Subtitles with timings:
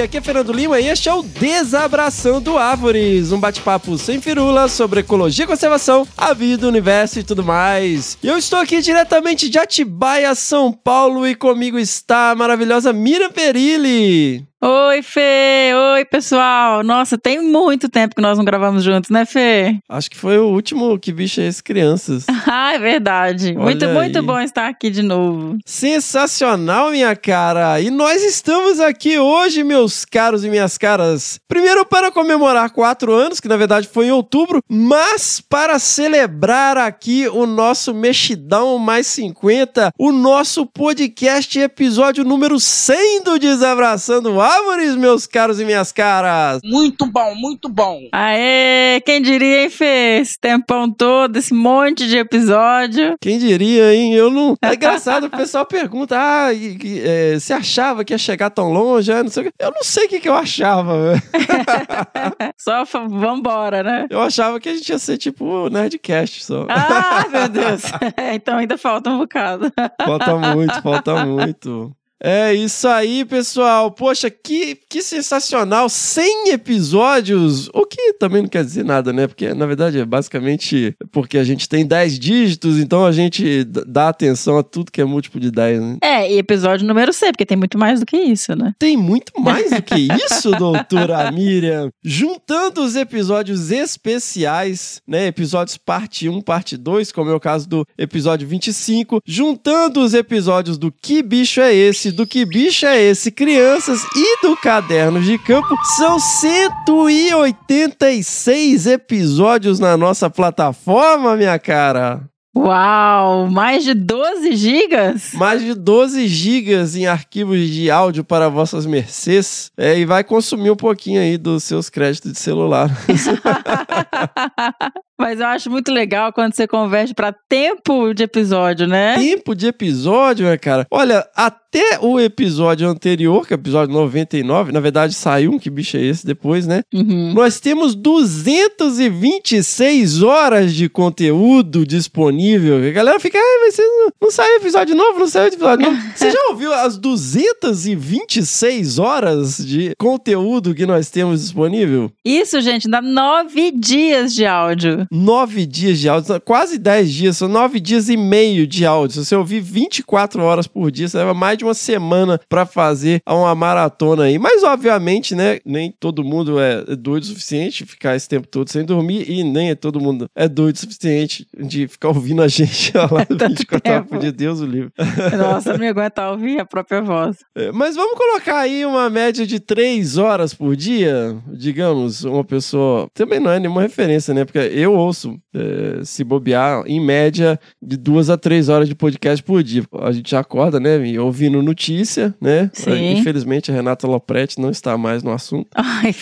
[0.00, 5.00] Aqui é Fernando Lima e este é o Desabraçando Árvores, um bate-papo sem firula sobre
[5.00, 8.16] ecologia e conservação, a vida, o universo e tudo mais.
[8.22, 13.30] E eu estou aqui diretamente de Atibaia, São Paulo, e comigo está a maravilhosa Miriam
[13.30, 14.46] Perilli.
[14.64, 15.72] Oi, Fê!
[15.74, 16.84] Oi, pessoal!
[16.84, 19.78] Nossa, tem muito tempo que nós não gravamos juntos, né, Fê?
[19.88, 22.26] Acho que foi o último que bicho é esse crianças.
[22.46, 23.54] ah, é verdade.
[23.56, 23.92] Olha muito, aí.
[23.92, 25.58] muito bom estar aqui de novo.
[25.66, 27.80] Sensacional, minha cara!
[27.80, 31.40] E nós estamos aqui hoje, meus caros e minhas caras.
[31.48, 37.26] Primeiro para comemorar quatro anos, que na verdade foi em outubro, mas para celebrar aqui
[37.26, 45.26] o nosso Mexidão mais 50, o nosso podcast episódio número 100 do Desabraçando Árvores, meus
[45.26, 46.60] caros e minhas caras.
[46.62, 48.00] Muito bom, muito bom.
[48.12, 49.00] Aê!
[49.04, 50.18] Quem diria, hein, Fê?
[50.20, 53.16] Esse tempão todo, esse monte de episódio.
[53.20, 54.14] Quem diria, hein?
[54.14, 54.54] Eu não.
[54.62, 58.70] É engraçado, o pessoal pergunta: ah, e- e, é, você achava que ia chegar tão
[58.70, 59.10] longe?
[59.12, 59.52] Ah, não sei o quê.
[59.58, 61.22] Eu não sei o que, que eu achava, velho.
[62.58, 64.06] Só vambora, né?
[64.10, 66.66] Eu achava que a gente ia ser tipo Nerdcast só.
[66.68, 67.82] Ah, meu Deus!
[68.34, 69.72] então ainda falta um bocado.
[70.04, 71.92] Falta muito, falta muito.
[72.24, 73.90] É isso aí, pessoal.
[73.90, 75.88] Poxa, que, que sensacional.
[75.88, 77.68] 100 episódios.
[77.74, 79.26] O que também não quer dizer nada, né?
[79.26, 84.08] Porque, na verdade, é basicamente porque a gente tem 10 dígitos, então a gente dá
[84.08, 85.98] atenção a tudo que é múltiplo de 10, né?
[86.00, 88.72] É, e episódio número 100, porque tem muito mais do que isso, né?
[88.78, 91.90] Tem muito mais do que isso, doutora Miriam.
[92.04, 95.26] Juntando os episódios especiais, né?
[95.26, 99.20] Episódios parte 1, parte 2, como é o caso do episódio 25.
[99.26, 104.42] Juntando os episódios do Que Bicho é Esse, do Que Bicho é Esse, Crianças e
[104.42, 112.22] do Caderno de Campo, são 186 episódios na nossa plataforma, minha cara.
[112.54, 113.50] Uau!
[113.50, 115.32] Mais de 12 gigas?
[115.32, 119.72] Mais de 12 gigas em arquivos de áudio para vossas mercês.
[119.74, 122.90] É, e vai consumir um pouquinho aí dos seus créditos de celular.
[125.22, 129.14] Mas eu acho muito legal quando você converte para tempo de episódio, né?
[129.14, 130.84] Tempo de episódio, né, cara?
[130.90, 135.70] Olha, até o episódio anterior, que é o episódio 99, na verdade saiu um que
[135.70, 136.82] bicho é esse depois, né?
[136.92, 137.34] Uhum.
[137.34, 142.84] Nós temos 226 horas de conteúdo disponível.
[142.84, 146.02] A galera fica, ah, mas você não, não saiu episódio novo, não saiu episódio novo.
[146.16, 152.10] Você já ouviu as 226 horas de conteúdo que nós temos disponível?
[152.24, 155.06] Isso, gente, dá nove dias de áudio.
[155.10, 159.22] Nove dias de áudio, quase 10 dias, são nove dias e meio de áudio.
[159.22, 163.22] Se você ouvir 24 horas por dia, você leva mais de uma semana pra fazer
[163.26, 164.38] uma maratona aí.
[164.38, 168.84] Mas, obviamente, né, nem todo mundo é doido o suficiente ficar esse tempo todo sem
[168.84, 172.96] dormir e nem é todo mundo é doido o suficiente de ficar ouvindo a gente
[172.96, 174.92] lá Tanto 24 horas por dia, Deus o livre.
[175.36, 177.38] Nossa, não me aguenta ouvir a própria voz.
[177.54, 183.08] É, Mas vamos colocar aí uma média de três horas por dia, digamos, uma pessoa.
[183.14, 184.44] Também não é nenhuma referência, né?
[184.44, 189.42] Porque eu ouço, é, se bobear, em média, de duas a três horas de podcast
[189.42, 189.84] por dia.
[190.00, 190.98] A gente já acorda, né?
[191.18, 192.70] Ouvindo notícia, né?
[192.72, 193.12] Sim.
[193.12, 195.68] Infelizmente, a Renata Lopretti não está mais no assunto.
[195.74, 196.14] Ai,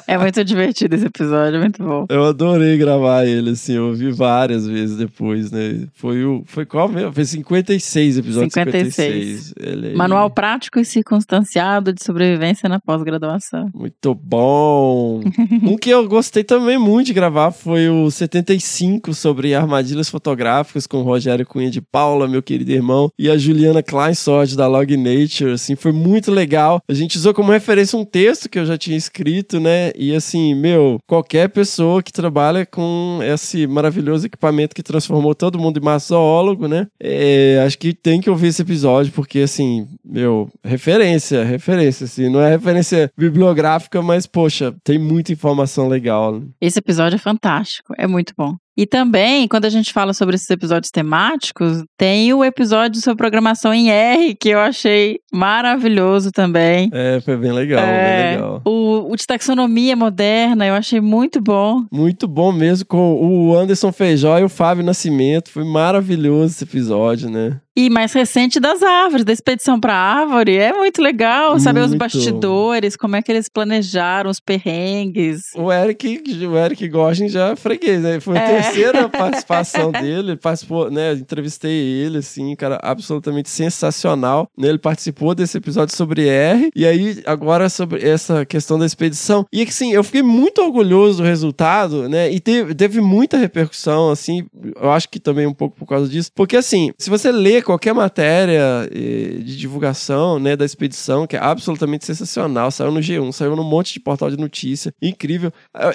[0.06, 2.06] É muito divertido esse episódio, é muito bom.
[2.08, 5.86] Eu adorei gravar ele, assim, eu ouvi várias vezes depois, né?
[5.94, 6.42] Foi o.
[6.46, 7.12] Foi qual mesmo?
[7.12, 8.94] Foi 56 episódios 56.
[8.94, 9.54] 56.
[9.60, 13.68] Ele Manual prático e circunstanciado de sobrevivência na pós-graduação.
[13.74, 15.20] Muito bom.
[15.62, 20.98] um que eu gostei também muito de gravar foi o 75 sobre armadilhas fotográficas com
[20.98, 25.52] o Rogério Cunha de Paula, meu querido irmão, e a Juliana Kleinsord da Log Nature,
[25.52, 26.80] assim, foi muito legal.
[26.88, 29.90] A gente usou como referência um texto que eu já tinha escrito, né?
[29.96, 35.78] E assim, meu, qualquer pessoa que trabalha com esse maravilhoso equipamento que transformou todo mundo
[35.78, 36.86] em massoólogo, né?
[37.00, 42.40] É, acho que tem que ouvir esse episódio, porque assim, meu, referência, referência, assim, não
[42.40, 46.38] é referência bibliográfica, mas poxa, tem muita informação legal.
[46.40, 46.46] né?
[46.60, 48.56] Esse episódio é fantástico, é muito bom.
[48.76, 53.74] E também, quando a gente fala sobre esses episódios temáticos, tem o episódio sobre programação
[53.74, 56.90] em R, que eu achei maravilhoso também.
[56.92, 58.62] É, foi bem legal, É, bem legal.
[58.64, 61.84] O, o de taxonomia moderna, eu achei muito bom.
[61.92, 65.50] Muito bom mesmo com o Anderson Feijó e o Fábio Nascimento.
[65.50, 67.60] Foi maravilhoso esse episódio, né?
[67.76, 70.56] E mais recente das árvores, da expedição pra árvore.
[70.56, 75.42] É muito legal saber os bastidores, como é que eles planejaram os perrengues.
[75.54, 78.18] O Eric, o Eric Goshen já freguês, né?
[78.20, 78.60] Foi a É.
[78.62, 80.30] terceira participação dele.
[80.30, 81.12] Ele participou, né?
[81.12, 84.48] Entrevistei ele, assim, cara, absolutamente sensacional.
[84.58, 86.70] né, Ele participou desse episódio sobre R.
[86.74, 89.44] E aí, agora sobre essa questão da expedição.
[89.52, 92.30] E assim, eu fiquei muito orgulhoso do resultado, né?
[92.30, 94.44] E teve, teve muita repercussão, assim.
[94.80, 96.30] Eu acho que também um pouco por causa disso.
[96.34, 101.38] Porque, assim, se você lê qualquer matéria eh, de divulgação, né, da expedição, que é
[101.42, 105.52] absolutamente sensacional, saiu no G1, saiu num monte de portal de notícia, incrível.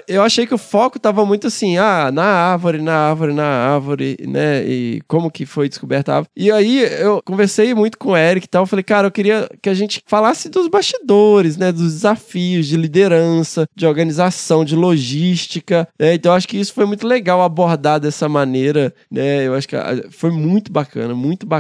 [0.08, 4.18] Eu- achei que o foco tava muito assim, ah, na árvore, na árvore, na árvore,
[4.28, 6.32] né, e como que foi descoberta a árvore.
[6.36, 9.70] E aí eu conversei muito com o Eric e tal, falei, cara, eu queria que
[9.70, 16.14] a gente falasse dos bastidores, né, dos desafios de liderança, de organização, de logística, né,
[16.16, 19.76] então eu acho que isso foi muito legal abordar dessa maneira, né, eu acho que
[19.76, 21.55] ah, foi muito bacana, muito bacana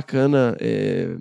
[0.59, 1.15] é,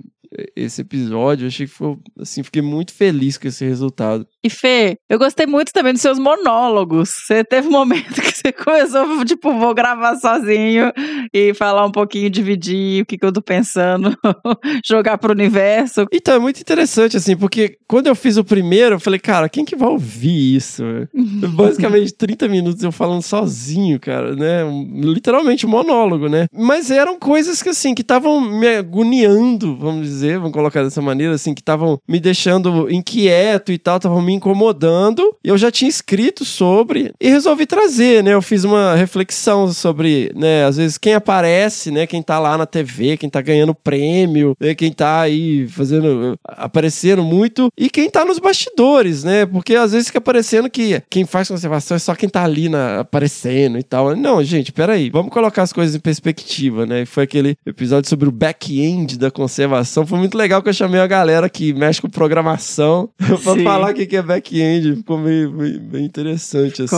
[0.56, 4.26] esse episódio, achei que foi, assim, fiquei muito feliz com esse resultado.
[4.44, 7.08] E Fê, eu gostei muito também dos seus monólogos.
[7.08, 10.92] Você teve um momento que você começou, tipo, vou gravar sozinho
[11.32, 14.14] e falar um pouquinho, dividir o que, que eu tô pensando,
[14.84, 16.04] jogar pro universo.
[16.12, 19.64] Então, é muito interessante, assim, porque quando eu fiz o primeiro, eu falei, cara, quem
[19.64, 20.82] que vai ouvir isso?
[21.54, 24.62] Basicamente, 30 minutos eu falando sozinho, cara, né?
[24.92, 26.48] Literalmente um monólogo, né?
[26.52, 31.32] Mas eram coisas que, assim, que estavam me agoniando, vamos dizer, vamos colocar dessa maneira,
[31.32, 35.34] assim, que estavam me deixando inquieto e tal, estavam me incomodando.
[35.44, 38.34] E eu já tinha escrito sobre e resolvi trazer, né?
[38.34, 42.66] Eu fiz uma reflexão sobre, né, às vezes quem aparece, né, quem tá lá na
[42.66, 48.24] TV, quem tá ganhando prêmio, né, quem tá aí fazendo, aparecendo muito e quem tá
[48.24, 49.46] nos bastidores, né?
[49.46, 53.00] Porque às vezes fica parecendo que quem faz conservação é só quem tá ali na,
[53.00, 54.14] aparecendo e tal.
[54.16, 57.02] Não, gente, peraí, vamos colocar as coisas em perspectiva, né?
[57.02, 60.06] E foi aquele episódio sobre o back-end da conservação.
[60.06, 63.94] Foi muito legal que eu chamei a galera que mexe com programação pra falar o
[63.94, 64.96] que é back-end.
[64.96, 66.96] Ficou meio, meio, interessante, assim.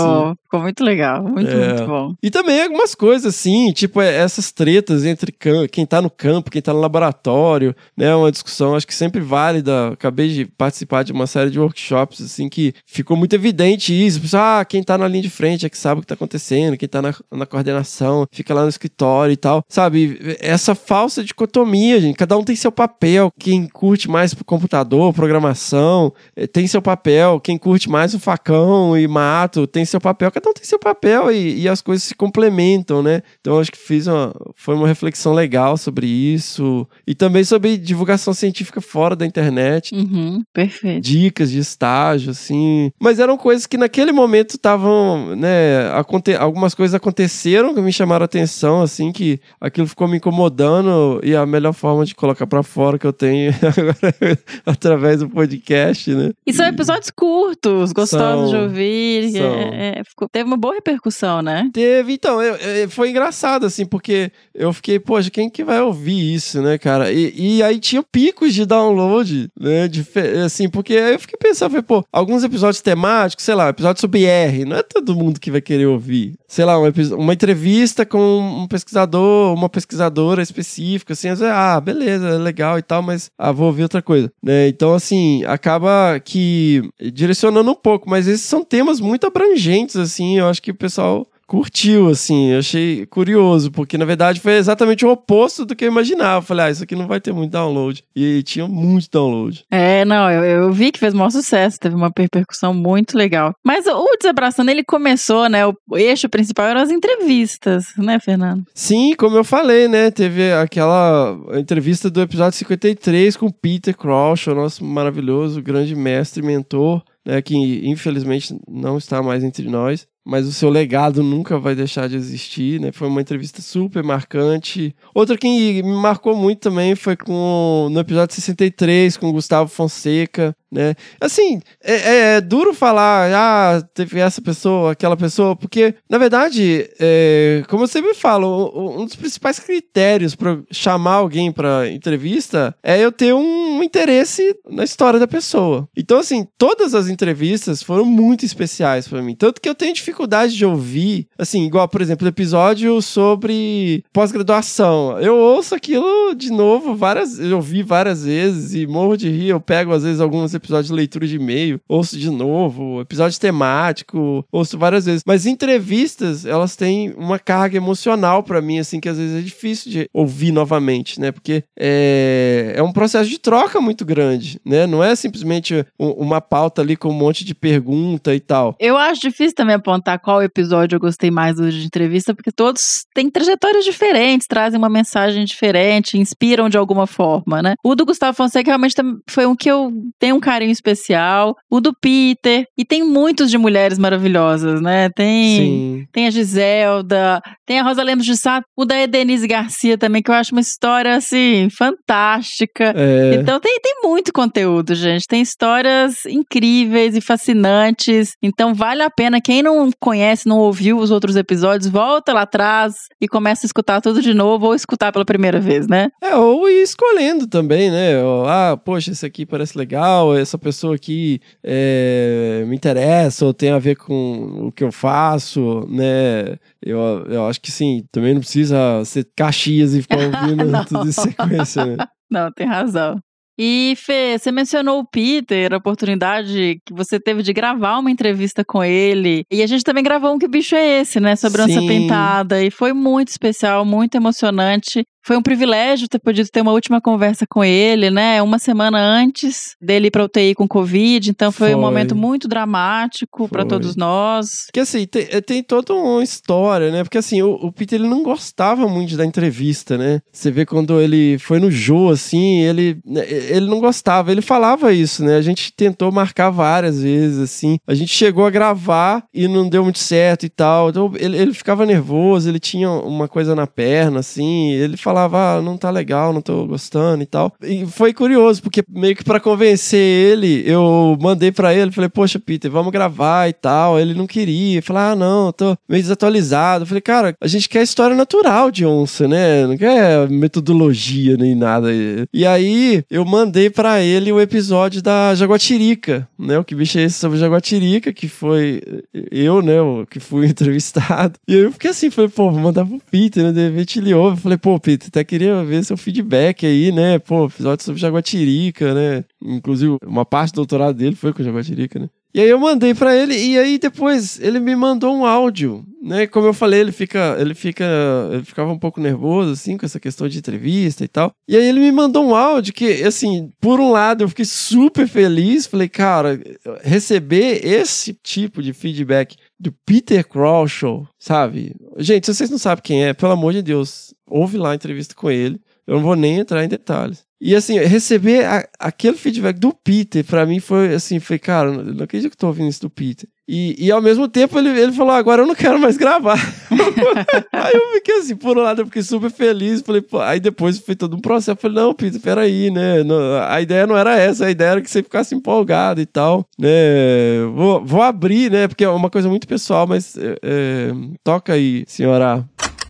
[0.57, 1.69] Ficou muito legal, muito, É.
[1.69, 2.15] muito bom.
[2.23, 5.35] E também algumas coisas assim, tipo é, essas tretas entre
[5.71, 8.15] quem tá no campo, quem tá no laboratório, né?
[8.15, 9.89] Uma discussão, acho que sempre válida.
[9.89, 14.21] Acabei de participar de uma série de workshops, assim, que ficou muito evidente isso.
[14.37, 16.89] Ah, quem tá na linha de frente é que sabe o que tá acontecendo, quem
[16.89, 19.63] tá na, na coordenação, fica lá no escritório e tal.
[19.69, 22.17] Sabe, essa falsa dicotomia, gente.
[22.17, 23.31] Cada um tem seu papel.
[23.39, 27.41] Quem curte mais pro computador, programação, eh, tem seu papel.
[27.41, 30.31] Quem curte mais o facão e mato, tem seu papel.
[30.31, 33.23] Cada um tem seu papel e, e as coisas se complementam, né?
[33.41, 36.87] Então acho que fiz uma, foi uma reflexão legal sobre isso.
[37.07, 41.03] E também sobre divulgação científica fora da internet Uhum, perfeito.
[41.03, 42.91] dicas de estágio, assim.
[43.00, 45.91] Mas eram coisas que naquele momento estavam, né?
[46.38, 51.35] Algumas coisas aconteceram que me chamaram a atenção, assim, que aquilo ficou me incomodando e
[51.35, 56.31] a melhor forma de colocar pra fora que eu tenho agora através do podcast, né?
[56.47, 59.31] E são episódios curtos, gostosos São, de ouvir.
[59.33, 59.41] são.
[59.45, 61.71] é- é, ficou- teve uma boa repercussão, né?
[61.73, 66.35] Teve, então, eu- eu- foi engraçado, assim, porque eu fiquei, poxa, quem que vai ouvir
[66.35, 67.12] isso, né, cara?
[67.12, 71.71] E, e aí tinha picos de download, né, dife- assim, porque aí eu fiquei pensando,
[71.71, 75.50] falei, pô, alguns episódios temáticos, sei lá, episódio sobre R, não é todo mundo que
[75.50, 76.35] vai querer ouvir.
[76.49, 81.54] Sei lá, um epi- uma entrevista com um pesquisador, uma pesquisadora específica, assim, às vezes,
[81.54, 84.68] ah, beleza, é legal e tal, mas, ah, vou ouvir outra coisa, né?
[84.68, 90.49] Então, assim, acaba que direcionando um pouco, mas esses são temas muito abrangentes, assim, eu
[90.49, 95.11] acho que o pessoal curtiu, assim, eu achei curioso, porque na verdade foi exatamente o
[95.11, 96.39] oposto do que eu imaginava.
[96.39, 98.03] Eu falei, ah, isso aqui não vai ter muito download.
[98.15, 99.65] E tinha muito download.
[99.71, 103.55] É, não, eu, eu vi que fez maior sucesso, teve uma repercussão muito legal.
[103.65, 105.67] Mas o Desabraçando, ele começou, né?
[105.67, 108.65] O eixo principal eram as entrevistas, né, Fernando?
[108.75, 110.11] Sim, como eu falei, né?
[110.11, 116.43] Teve aquela entrevista do episódio 53 com o Peter Crouch, o nosso maravilhoso, grande mestre
[116.43, 117.42] e mentor, né?
[117.42, 117.54] Que
[117.87, 120.09] infelizmente não está mais entre nós.
[120.26, 122.90] Mas o seu legado nunca vai deixar de existir, né?
[122.90, 124.92] Foi uma entrevista super marcante.
[125.14, 125.47] Outra que
[125.85, 130.95] me marcou muito também foi com no episódio 63 com o Gustavo Fonseca, né?
[131.21, 136.90] Assim, é, é- é duro falar, ah, teve essa pessoa, aquela pessoa, porque, na verdade,
[136.99, 142.99] é, como eu sempre falo, um dos principais critérios para chamar alguém para entrevista é
[143.00, 145.88] eu ter um interesse na história da pessoa.
[145.97, 149.37] Então, assim, todas as entrevistas foram muito especiais para mim.
[149.37, 155.21] Tanto que eu tenho dificuldade dificuldade de ouvir, assim, igual, por exemplo, episódio sobre pós-graduação.
[155.21, 159.49] Eu ouço aquilo de novo várias, eu ouvi várias vezes e morro de rir.
[159.49, 164.45] Eu pego, às vezes, alguns episódios de leitura de e-mail, ouço de novo, episódio temático,
[164.51, 165.23] ouço várias vezes.
[165.27, 169.93] Mas entrevistas, elas têm uma carga emocional para mim, assim, que às vezes é difícil
[169.93, 171.31] de ouvir novamente, né?
[171.31, 174.87] Porque é, é um processo de troca muito grande, né?
[174.87, 178.75] Não é simplesmente uma pauta ali com um monte de pergunta e tal.
[178.81, 183.05] Eu acho difícil também apontar qual episódio eu gostei mais hoje de entrevista, porque todos
[183.15, 187.75] têm trajetórias diferentes, trazem uma mensagem diferente, inspiram de alguma forma, né?
[187.85, 188.95] O do Gustavo Fonseca realmente
[189.29, 191.55] foi um que eu tenho um carinho especial.
[191.71, 192.67] O do Peter.
[192.77, 195.09] E tem muitos de mulheres maravilhosas, né?
[195.11, 196.07] Tem, Sim.
[196.13, 200.31] tem a Giselda, tem a Rosa Lemos de Sá, o da Edenise Garcia também, que
[200.31, 202.93] eu acho uma história, assim, fantástica.
[202.97, 203.35] É.
[203.35, 205.27] Então tem, tem muito conteúdo, gente.
[205.27, 208.33] Tem histórias incríveis e fascinantes.
[208.43, 209.41] Então vale a pena.
[209.41, 214.00] Quem não conhece, não ouviu os outros episódios, volta lá atrás e começa a escutar
[214.00, 216.09] tudo de novo ou escutar pela primeira vez, né?
[216.23, 218.14] É, ou ir escolhendo também, né?
[218.47, 223.78] Ah, poxa, esse aqui parece legal, essa pessoa aqui é, me interessa ou tem a
[223.78, 226.57] ver com o que eu faço, né?
[226.83, 231.12] Eu, eu acho que sim, também não precisa ser Caxias e ficar ouvindo tudo em
[231.12, 231.97] sequência, né?
[232.31, 233.21] Não, tem razão.
[233.59, 238.65] E Fê, você mencionou o Peter, a oportunidade que você teve de gravar uma entrevista
[238.65, 239.45] com ele.
[239.51, 241.37] E a gente também gravou um Que Bicho é Esse, né?
[241.37, 242.63] Sobre a Onça Pintada.
[242.63, 245.05] E foi muito especial, muito emocionante.
[245.26, 248.40] Foi um privilégio ter podido ter uma última conversa com ele, né?
[248.40, 251.30] Uma semana antes dele ir para UTI com Covid.
[251.30, 251.75] Então foi, foi.
[251.75, 254.47] um momento muito dramático para todos nós.
[254.66, 257.02] Porque assim, tem, eh, tem, toda uma história, né?
[257.02, 260.21] Porque assim, o, o, Peter ele não gostava muito da entrevista, né?
[260.33, 264.30] Você vê quando ele foi no Jô, assim, ele, né, ele não gostava.
[264.30, 265.38] Ele falava isso, né?
[265.38, 267.78] A gente tentou marcar várias vezes, assim.
[267.85, 270.90] A gente chegou a gravar e não deu muito certo e tal.
[270.90, 274.71] Então ele, ele ficava nervoso, ele tinha uma coisa na perna, assim.
[274.71, 277.53] Ele falava falava, ah, não tá legal, não tô gostando e tal.
[277.63, 282.39] E foi curioso, porque meio que para convencer ele, eu mandei para ele, falei, poxa,
[282.39, 283.99] Peter, vamos gravar e tal.
[283.99, 286.83] Ele não queria, falei, ah, não, tô meio desatualizado.
[286.83, 289.67] Eu falei, cara, a gente quer história natural de onça, né?
[289.67, 291.89] Não quer metodologia nem nada.
[292.33, 296.59] E aí eu mandei para ele o episódio da Jaguatirica, né?
[296.59, 298.83] O que bicho é esse sobre Jaguatirica, que foi
[299.31, 301.39] eu, né, o que fui entrevistado.
[301.49, 303.53] E aí eu fiquei assim, falei, pô, vou mandar pro Peter, né?
[303.53, 304.41] De repente ele ouve.
[304.41, 307.19] Falei, pô, Peter, até queria ver seu feedback aí, né?
[307.19, 309.25] Pô, episódio sobre Jaguatirica, né?
[309.43, 312.09] Inclusive, uma parte do doutorado dele foi com Jaguatirica, né?
[312.37, 316.27] E aí eu mandei para ele e aí depois ele me mandou um áudio, né?
[316.27, 317.87] Como eu falei, ele fica, ele fica,
[318.31, 321.33] ele ficava um pouco nervoso assim com essa questão de entrevista e tal.
[321.49, 325.09] E aí ele me mandou um áudio que, assim, por um lado eu fiquei super
[325.09, 326.39] feliz, falei, cara,
[326.83, 331.75] receber esse tipo de feedback do Peter Crawshaw, sabe?
[331.97, 335.30] Gente, se vocês não sabem quem é, pelo amor de Deus, ouve lá entrevista com
[335.30, 335.60] ele.
[335.86, 337.25] Eu não vou nem entrar em detalhes.
[337.41, 342.04] E assim, receber a, aquele feedback do Peter, para mim foi assim, foi, cara, não
[342.04, 343.28] acredito que tô ouvindo isso do Peter.
[343.49, 346.36] E, e ao mesmo tempo ele, ele falou, agora eu não quero mais gravar.
[347.52, 350.78] aí eu fiquei assim, por um lado eu fiquei super feliz, falei, pô, aí depois
[350.78, 354.47] foi todo um processo, falei, não, Peter, peraí, né, não, a ideia não era essa,
[354.47, 358.82] a ideia era que você ficasse empolgado e tal, né, vou, vou abrir, né, porque
[358.82, 362.45] é uma coisa muito pessoal, mas é, é, toca aí, senhora.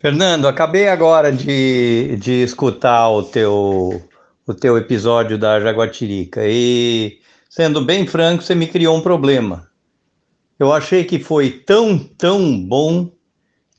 [0.06, 4.00] Fernando, acabei agora de, de escutar o teu,
[4.46, 7.18] o teu episódio da Jaguatirica e,
[7.50, 9.68] sendo bem franco, você me criou um problema.
[10.60, 13.10] Eu achei que foi tão, tão bom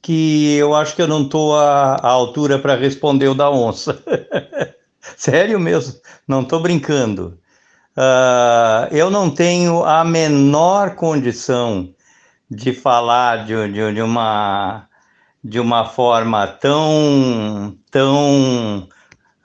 [0.02, 3.98] que eu acho que eu não estou à, à altura para responder o da onça.
[5.16, 5.94] Sério mesmo,
[6.28, 7.40] não estou brincando.
[7.96, 11.96] Uh, eu não tenho a menor condição
[12.52, 14.90] de falar de, de, de uma
[15.44, 18.88] de uma forma tão, tão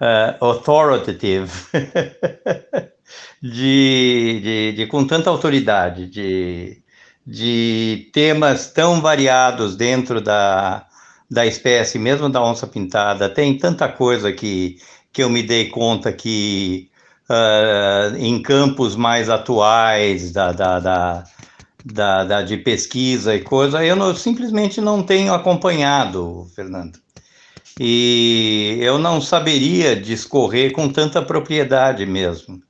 [0.00, 1.50] uh, authoritative,
[3.42, 6.82] de, de, de, com tanta autoridade, de,
[7.26, 10.86] de temas tão variados dentro da,
[11.30, 14.76] da espécie, mesmo da onça pintada, tem tanta coisa que,
[15.12, 16.90] que eu me dei conta que
[17.28, 21.24] uh, em campos mais atuais da, da, da
[21.84, 26.98] da, da, de pesquisa e coisa, eu não, simplesmente não tenho acompanhado, Fernando.
[27.80, 32.62] E eu não saberia discorrer com tanta propriedade mesmo.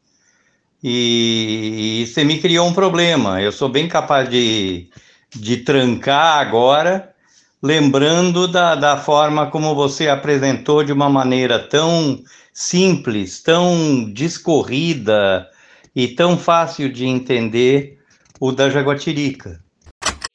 [0.82, 3.40] E, e você me criou um problema.
[3.40, 4.88] Eu sou bem capaz de,
[5.34, 7.12] de trancar agora,
[7.62, 12.22] lembrando da, da forma como você apresentou de uma maneira tão
[12.52, 15.48] simples, tão discorrida
[15.94, 18.01] e tão fácil de entender
[18.44, 19.62] o da Jaguatirica.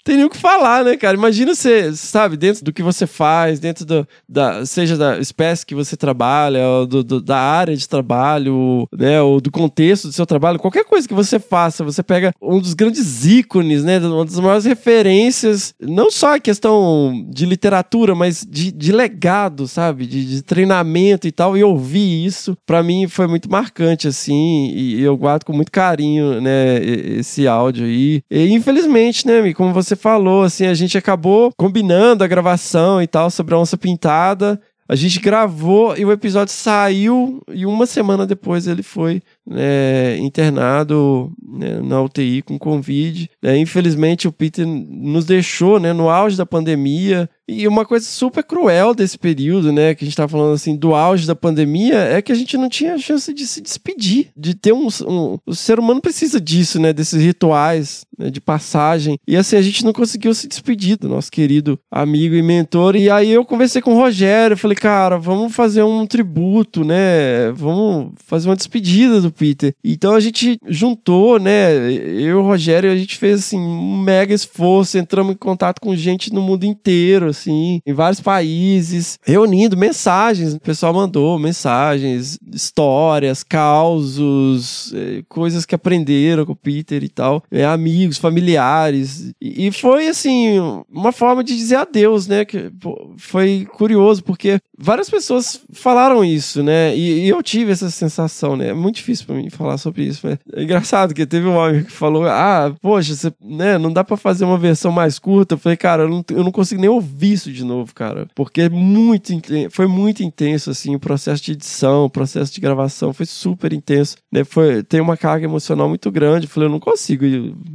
[0.07, 1.17] Tem nem o que falar, né, cara?
[1.17, 5.75] Imagina você, sabe, dentro do que você faz, dentro do, da, seja da espécie que
[5.75, 10.59] você trabalha, do, do, da área de trabalho, né, ou do contexto do seu trabalho,
[10.59, 14.63] qualquer coisa que você faça, você pega um dos grandes ícones, né, uma das maiores
[14.63, 21.27] referências, não só a questão de literatura, mas de, de legado, sabe, de, de treinamento
[21.27, 25.51] e tal, e ouvir isso, para mim foi muito marcante, assim, e eu guardo com
[25.51, 28.21] muito carinho, né, esse áudio aí.
[28.31, 33.29] E infelizmente, né, como você falou, assim, a gente acabou combinando a gravação e tal
[33.29, 34.61] sobre a onça pintada.
[34.87, 41.31] A gente gravou e o episódio saiu e uma semana depois ele foi né, internado
[41.41, 43.29] né, na UTI com Covid.
[43.41, 43.57] Né?
[43.57, 47.29] Infelizmente o Peter nos deixou né, no auge da pandemia.
[47.49, 50.93] E uma coisa super cruel desse período, né, que a gente tá falando assim, do
[50.93, 54.73] auge da pandemia, é que a gente não tinha chance de se despedir, de ter
[54.73, 54.89] um.
[55.07, 59.17] um o ser humano precisa disso, né, desses rituais né, de passagem.
[59.25, 62.97] E assim, a gente não conseguiu se despedir do nosso querido amigo e mentor.
[62.97, 68.11] E aí eu conversei com o Rogério, falei, cara, vamos fazer um tributo, né, vamos
[68.25, 69.73] fazer uma despedida do Peter.
[69.83, 71.75] Então a gente juntou, né?
[71.91, 75.95] Eu e o Rogério, a gente fez assim um mega esforço, entramos em contato com
[75.95, 80.53] gente no mundo inteiro, assim, em vários países, reunindo mensagens.
[80.53, 87.43] O pessoal mandou mensagens, histórias, causos, eh, coisas que aprenderam com o Peter e tal,
[87.51, 89.31] é, amigos, familiares.
[89.41, 90.59] E, foi assim,
[90.91, 92.45] uma forma de dizer adeus, né?
[92.45, 92.71] Que
[93.17, 96.95] foi curioso, porque várias pessoas falaram isso, né?
[96.95, 98.69] E eu tive essa sensação, né?
[98.69, 100.21] É muito difícil para mim falar sobre isso.
[100.23, 104.03] Mas é engraçado que teve um amigo que falou: Ah, poxa, você, né, não dá
[104.03, 105.55] para fazer uma versão mais curta.
[105.55, 108.27] Eu falei, cara, eu não, eu não consigo nem ouvir isso de novo, cara.
[108.33, 109.33] Porque é muito,
[109.69, 114.17] foi muito intenso, assim, o processo de edição, o processo de gravação foi super intenso.
[114.31, 114.43] Né?
[114.43, 116.45] Foi, tem uma carga emocional muito grande.
[116.45, 117.25] Eu falei, eu não consigo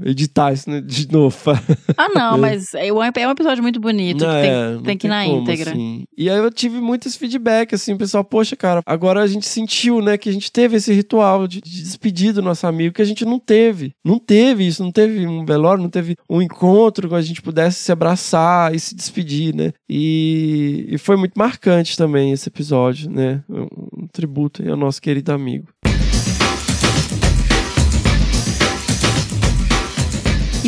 [0.04, 1.36] editar isso né, de novo.
[1.96, 4.24] Ah, não, mas é um, é episódio muito bonito.
[4.24, 5.70] Não, que tem, é, tem que ir na como, íntegra.
[5.70, 6.04] Assim.
[6.16, 9.46] E aí eu tive muito esse feedback, assim, o pessoal, poxa, cara, agora a gente
[9.46, 13.02] sentiu, né, que a gente teve esse ritual de, de despedir do nosso amigo, que
[13.02, 13.94] a gente não teve.
[14.04, 17.78] Não teve isso, não teve um velório, não teve um encontro que a gente pudesse
[17.78, 19.72] se abraçar e se despedir, né?
[19.88, 23.42] E, e foi muito marcante também esse episódio, né?
[23.48, 25.68] Um, um tributo ao nosso querido amigo.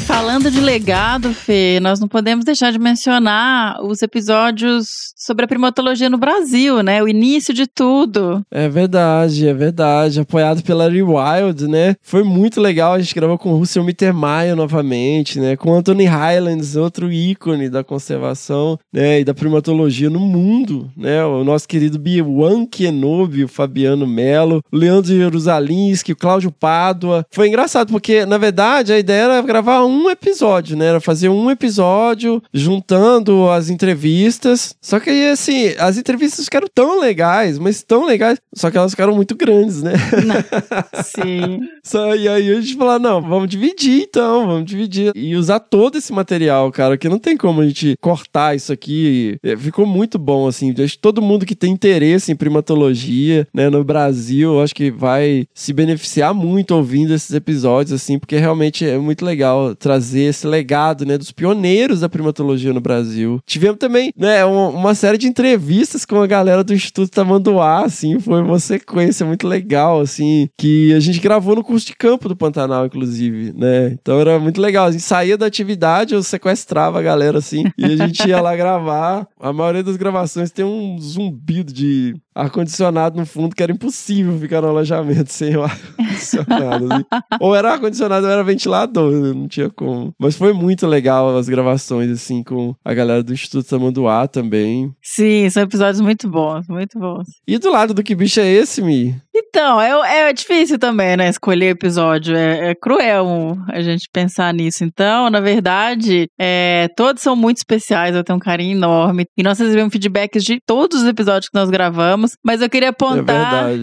[0.04, 4.86] Falando de legado, Fê, nós não podemos deixar de mencionar os episódios
[5.16, 7.02] sobre a primatologia no Brasil, né?
[7.02, 8.44] O início de tudo.
[8.50, 10.20] É verdade, é verdade.
[10.20, 11.96] Apoiado pela Rewild, né?
[12.02, 12.92] Foi muito legal.
[12.92, 15.56] A gente gravou com o Russell Mittermeier novamente, né?
[15.56, 19.20] Com Anthony Highlands, outro ícone da conservação, né?
[19.20, 21.24] E da primatologia no mundo, né?
[21.24, 27.24] O nosso querido Biwan Kenobi, o Fabiano Melo, o Leandro Jerusalinski, o Cláudio Pádua.
[27.30, 30.86] Foi engraçado, porque, na verdade, a ideia era gravar um episódio, né?
[30.86, 34.74] Era fazer um episódio juntando as entrevistas.
[34.80, 38.92] Só que aí, assim, as entrevistas ficaram tão legais, mas tão legais, só que elas
[38.92, 39.92] ficaram muito grandes, né?
[40.24, 40.34] Não.
[41.02, 41.60] Sim.
[41.82, 45.12] Só, e aí a gente falou, não, vamos dividir então, vamos dividir.
[45.14, 49.36] E usar todo esse material, cara, que não tem como a gente cortar isso aqui.
[49.42, 50.74] É, ficou muito bom, assim.
[50.78, 55.46] Acho que todo mundo que tem interesse em primatologia, né, no Brasil, acho que vai
[55.54, 61.04] se beneficiar muito ouvindo esses episódios, assim, porque realmente é muito legal trazer esse legado,
[61.04, 63.38] né, dos pioneiros da primatologia no Brasil.
[63.44, 68.40] Tivemos também, né, uma, série de entrevistas com a galera do Instituto Tamanduá, assim, foi
[68.40, 72.86] uma sequência muito legal, assim, que a gente gravou no curso de campo do Pantanal,
[72.86, 73.88] inclusive, né?
[74.00, 74.86] Então era muito legal.
[74.86, 78.56] A gente saía da atividade, eu sequestrava a galera, assim, e a gente ia lá
[78.56, 79.28] gravar.
[79.38, 84.60] A maioria das gravações tem um zumbido de ar-condicionado no fundo, que era impossível ficar
[84.60, 86.92] no alojamento sem o ar-condicionado.
[86.92, 87.04] Assim.
[87.40, 90.12] ou era ar-condicionado ou era ventilador, não tinha como.
[90.18, 94.92] Mas foi muito legal as gravações, assim, com a galera do Instituto Samanduá também.
[95.02, 97.26] Sim, são episódios muito bons, muito bons.
[97.46, 99.14] E do lado do que bicho é esse, Mi?
[99.36, 102.36] Então, é, é difícil também, né, escolher episódio.
[102.36, 104.84] É, é cruel a gente pensar nisso.
[104.84, 109.26] Então, na verdade, é, todos são muito especiais, eu tenho um carinho enorme.
[109.36, 113.70] E nós recebemos feedbacks de todos os episódios que nós gravamos, mas eu queria apontar
[113.70, 113.76] é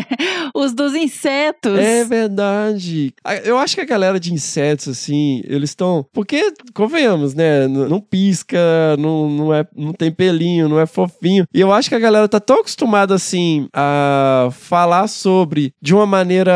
[0.54, 1.78] os dos insetos.
[1.78, 3.12] É verdade.
[3.44, 6.06] Eu acho que a galera de insetos, assim, eles estão.
[6.14, 7.68] Porque, convenhamos, né?
[7.68, 8.58] Não pisca,
[8.98, 11.44] não, não, é, não tem pelinho, não é fofinho.
[11.52, 16.06] E eu acho que a galera tá tão acostumada, assim, a falar sobre de uma
[16.06, 16.54] maneira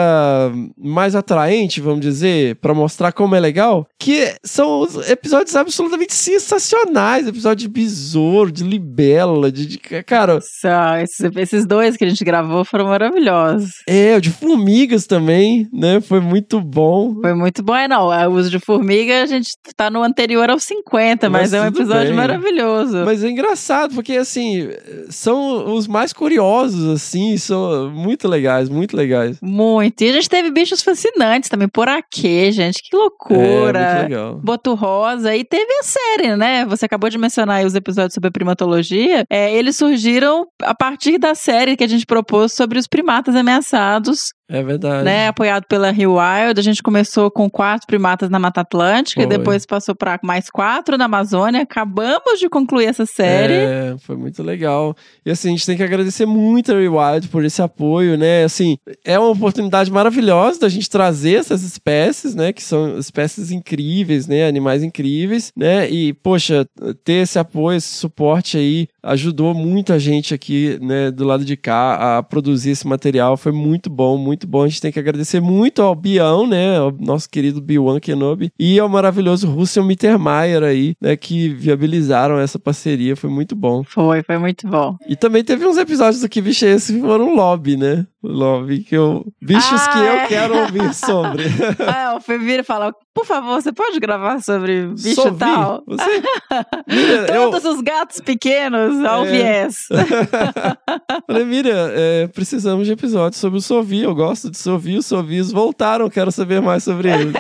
[0.77, 7.27] mais atraente, vamos dizer, para mostrar como é legal, que são os episódios absolutamente sensacionais.
[7.27, 12.25] Episódio de Besouro, de Libela, de, de- cara, Só, esses, esses dois que a gente
[12.25, 13.71] gravou foram maravilhosos.
[13.87, 16.01] é, o de Formigas também, né?
[16.01, 17.15] Foi muito bom.
[17.21, 17.75] Foi muito bom.
[17.75, 21.53] É, não, o uso de formiga, a gente tá no anterior aos 50, mas, Mas
[21.55, 22.17] é um episódio bem.
[22.17, 23.05] maravilhoso.
[23.05, 24.69] Mas é engraçado, porque assim,
[25.11, 29.39] são os mais curiosos, assim, são muito legais, muito legais.
[29.43, 30.03] Muito.
[30.03, 31.69] E a gente teve bichos fascinantes também.
[31.69, 32.83] Por aqui, gente.
[32.83, 33.81] Que É, loucura.
[33.95, 34.35] muito legal.
[34.43, 36.65] Boto Rosa e teve a série, né?
[36.67, 39.25] Você acabou de mencionar aí os episódios sobre primatologia.
[39.31, 44.33] É, eles surgiram a partir da série que a gente propôs sobre os primatas ameaçados,
[44.51, 45.05] É verdade.
[45.05, 45.29] né?
[45.29, 46.59] Apoiado pela Rio Wild.
[46.59, 49.37] A gente começou com quatro primatas na Mata Atlântica e Foi.
[49.37, 51.63] depois passou para mais quatro na Amazônia.
[51.63, 53.53] Acabamos de concluir essa série.
[53.53, 54.97] É, foi muito legal.
[55.25, 58.45] E assim, a gente tem que agradecer muito a Rewild por esse apoio, né?
[58.45, 62.51] Assim, é uma oportunidade maravilhosa da gente trazer essas espécies, né?
[62.53, 64.47] Que são espécies incríveis, né?
[64.49, 65.91] Animais incríveis, né?
[65.91, 66.67] E, poxa,
[67.05, 71.11] ter esse apoio, esse suporte aí ajudou muito a gente aqui, né?
[71.11, 73.37] Do lado de cá a produzir esse material.
[73.37, 74.63] Foi muito bom, muito bom.
[74.63, 76.79] A gente tem que agradecer muito ao Bião, né?
[76.79, 81.17] Ao nosso querido Biwan Kenobi e ao maravilhoso Russell Mittermeier aí, né?
[81.17, 83.17] Que viabilizaram essa parceria.
[83.17, 83.85] Foi muito bom.
[83.85, 84.97] Foi, foi muito bom.
[85.09, 88.07] E também teve uns episódios do Que que foram lobby, né?
[88.23, 89.25] Lobby que eu...
[89.41, 90.27] Bichos Ah, que eu é.
[90.27, 91.45] quero ouvir sobre.
[91.87, 95.83] Ah, o Fê vira e fala: por favor, você pode gravar sobre bicho Sovi, tal?
[95.87, 96.05] Você...
[96.89, 97.51] Mira, eu...
[97.51, 99.31] Todos os gatos pequenos ao É.
[99.31, 99.87] viés.
[101.27, 104.03] Falei, Miriam, é, precisamos de episódios sobre o Sovi.
[104.03, 104.99] Eu gosto de Sovi.
[104.99, 106.09] Os Sovis voltaram.
[106.11, 107.35] Quero saber mais sobre eles.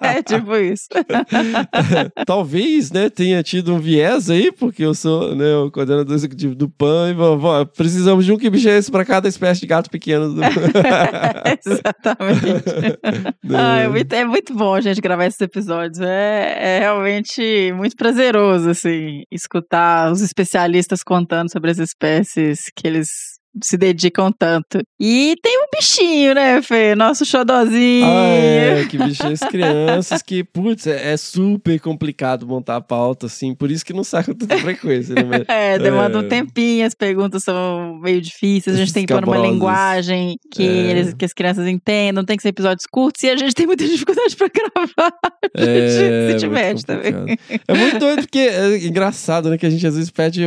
[0.00, 0.88] é tipo isso.
[2.26, 6.68] Talvez, né, tenha tido um viés aí, porque eu sou né, o coordenador executivo do
[6.68, 7.10] PAN.
[7.10, 9.99] E, vó, precisamos de um que bicho é esse para cada espécie de gato pequeno.
[10.06, 10.40] Do...
[11.66, 13.00] Exatamente.
[13.52, 16.00] Ah, é, muito, é muito bom a gente gravar esses episódios.
[16.00, 23.08] É, é realmente muito prazeroso, assim, escutar os especialistas contando sobre as espécies que eles
[23.62, 24.80] se dedicam tanto.
[25.00, 26.94] E tem um bichinho, né, Fê?
[26.94, 28.06] Nosso xodozinho.
[28.06, 33.26] Ah, é, que é esse crianças que, putz, é, é super complicado montar a pauta,
[33.26, 35.22] assim, por isso que não sai com tanta frequência, né?
[35.24, 36.20] mas- É, demanda É.
[36.20, 39.50] um tempinho, as perguntas são meio difíceis, a gente tem que pôr Escabrosas.
[39.52, 40.90] linguagem que, É.
[40.90, 43.84] eles- que as crianças entendam, tem que ser episódios curtos e a gente tem muita
[43.88, 45.12] dificuldade pra gravar.
[45.56, 47.36] A gente É, se muito diverte também.
[47.66, 49.58] É muito doido porque é engraçado, né?
[49.58, 50.42] Que a gente às vezes pede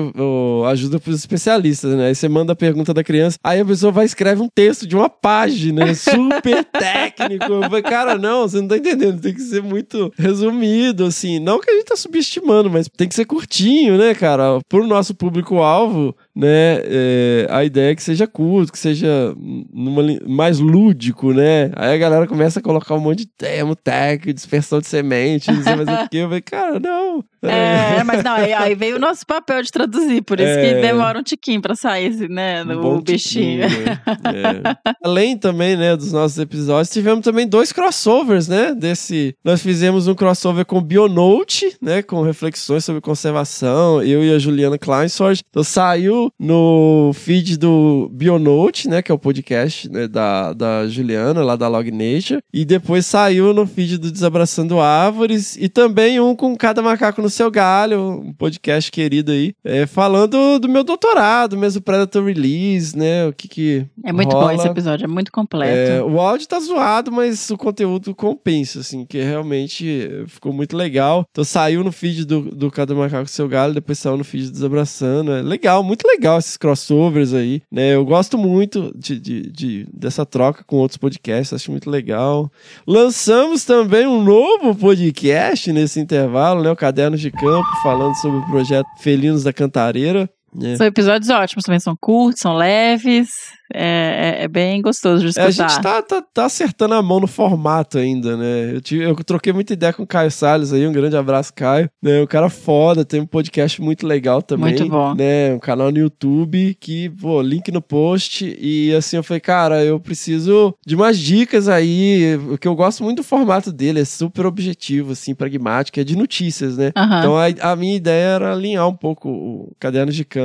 [0.70, 2.08] ajuda pros especialistas, né?
[2.08, 4.86] Aí você manda a pergunta da criança, aí a pessoa vai e escreve um texto
[4.88, 7.51] de uma página, né, super técnico.
[7.51, 9.21] Eu falei, cara, não, você não tá entendendo.
[9.21, 11.39] Tem que ser muito resumido, assim.
[11.39, 14.60] Não que a gente tá subestimando, mas tem que ser curtinho, né, cara?
[14.69, 16.82] Pro nosso público-alvo, né?
[16.86, 19.34] é, a ideia é que seja curto, que seja
[19.73, 21.71] numa, mais lúdico, né?
[21.75, 25.63] Aí a galera começa a colocar um monte de termo técnico, dispersão de semente, não
[25.63, 26.17] sei mais o que.
[26.17, 27.23] Eu falei, cara, não.
[27.41, 30.75] É, mas não, aí, aí veio o nosso papel de traduzir, por isso É.
[30.75, 33.63] que demora um tiquinho pra sair, né, O bom bichinho.
[33.63, 34.93] É.
[35.04, 38.74] Além também, né, dos nossos episódios, tivemos também dois crossovers, né?
[38.74, 44.39] Desse, nós fizemos um crossover com Bionote, né, com reflexões sobre conservação, eu e a
[44.39, 45.41] Juliana Kleinsort.
[45.50, 51.43] Então saiu no feed do Bionote, né, que é o podcast né, da, da Juliana,
[51.43, 56.36] lá da Log Nature, e depois saiu no feed do Desabraçando Árvores e também um
[56.36, 61.58] com Cada Macaco no Seu Galho, um podcast querido aí, é, falando do meu doutorado,
[61.58, 64.56] mesmo Predator Release, né, o que que É muito bom rola.
[64.56, 66.06] esse episódio, é muito É, completo.
[66.06, 71.26] o áudio tá zoado, mas o conteúdo compensa, assim, que realmente ficou muito legal.
[71.32, 74.52] Então saiu no feed do, do Cada Macaco Seu Galho, depois saiu no feed do
[74.54, 75.32] Desabraçando.
[75.32, 77.94] É legal, muito legal esses crossovers aí, né?
[77.96, 82.52] Eu gosto muito de, de, de- dessa troca com outros podcasts, acho muito legal.
[82.88, 86.72] Lançamos também um novo podcast nesse intervalo, né?
[86.72, 90.30] O Cadernos de Campo, falando sobre o projeto Felinos da Cantareira.
[90.56, 90.76] Né?
[90.78, 93.30] São episódios ótimos também, são curtos, são leves,
[93.74, 95.66] é, é- é bem gostoso de É, escutar.
[95.66, 98.72] a gente tá, tá, tá acertando a mão no formato ainda, né?
[98.76, 101.89] Eu, tive, eu troquei muita ideia com o Caio Salles aí, um grande abraço, Caio.
[102.02, 102.22] Né?
[102.22, 104.76] Um cara foda, tem um podcast muito legal também.
[104.76, 105.16] Muito bom.
[105.16, 105.54] Né?
[105.54, 108.46] Um canal no YouTube que, pô, link no post.
[108.60, 113.18] E assim, eu falei, cara, eu preciso de umas dicas aí, porque eu gosto muito
[113.18, 116.92] do formato dele, é super objetivo, assim, pragmático, é de notícias, né?
[116.96, 117.20] Aham.
[117.20, 120.42] Então a, a minha ideia era alinhar um pouco o Cadernos de Campo,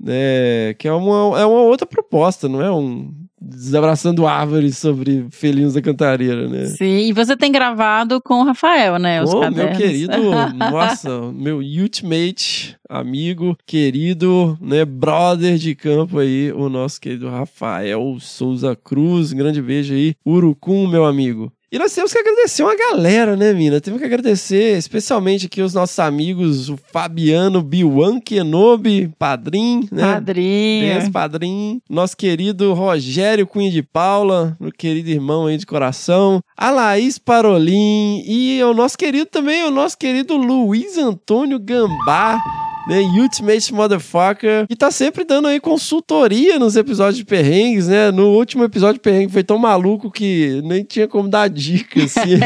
[0.00, 0.74] né?
[0.78, 3.12] Que é uma, é uma outra proposta, não é um
[3.44, 6.66] desabraçando árvores sobre felinos da cantareira, né?
[6.66, 9.22] Sim, e você tem gravado com o Rafael, né?
[9.22, 9.76] Os meu cadernos.
[9.76, 10.12] querido,
[10.56, 18.76] nossa, meu ultimate amigo, querido, né, brother de campo aí, o nosso querido Rafael Souza
[18.76, 21.52] Cruz, um grande beijo aí, Urucum, meu amigo.
[21.72, 23.80] E nós temos que agradecer uma galera, né, Mina?
[23.80, 30.02] Temos que agradecer especialmente aqui os nossos amigos, o Fabiano Biwan Kenobi, padrinho, né?
[30.02, 31.10] Padrinho.
[31.10, 31.80] Padrinho.
[31.88, 36.42] Nosso querido Rogério Cunha de Paula, meu querido irmão aí de coração.
[36.54, 42.38] A Laís Parolin e o nosso querido também, o nosso querido Luiz Antônio Gambá
[42.86, 43.00] né?
[43.00, 44.66] Ultimate Motherfucker.
[44.68, 48.10] E tá sempre dando aí consultoria nos episódios de perrengues, né?
[48.10, 52.38] No último episódio de perrengue foi tão maluco que nem tinha como dar dica, assim.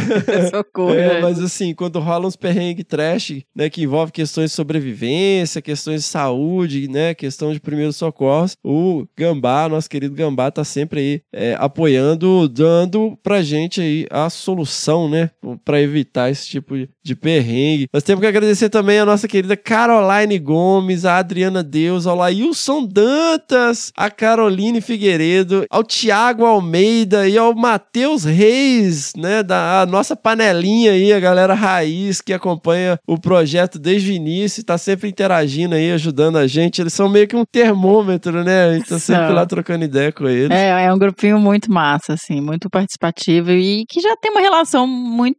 [0.50, 0.94] Socorro.
[0.94, 1.20] É, né?
[1.20, 6.06] mas assim, quando rola uns perrengue trash, né, que envolve questões de sobrevivência, questões de
[6.08, 11.56] saúde, né, questão de primeiros socorros, o Gambá, nosso querido Gambá, tá sempre aí é,
[11.58, 15.30] apoiando, dando pra gente aí a solução, né,
[15.64, 17.88] pra evitar esse tipo de, perrengue.
[17.92, 22.86] Nós temos que agradecer também a nossa querida Caroline Gomes, a Adriana Deus, ao Lailson
[22.86, 30.16] Dantas, a Caroline Figueiredo, ao Tiago Almeida e ao Matheus Reis, né, da a nossa
[30.16, 35.74] panelinha aí, a galera raiz que acompanha o projeto desde o início, tá sempre interagindo
[35.74, 36.80] aí, ajudando a gente.
[36.80, 38.64] Eles são meio que um termômetro, né?
[38.64, 40.50] A gente tá sempre lá trocando ideia com eles.
[40.50, 44.86] É, é um grupinho muito massa, assim, muito participativo e que já tem uma relação
[44.86, 45.38] muito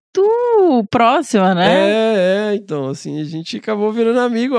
[0.89, 1.67] próxima, né?
[1.71, 4.55] É, é, então, assim, a gente acabou virando amigo.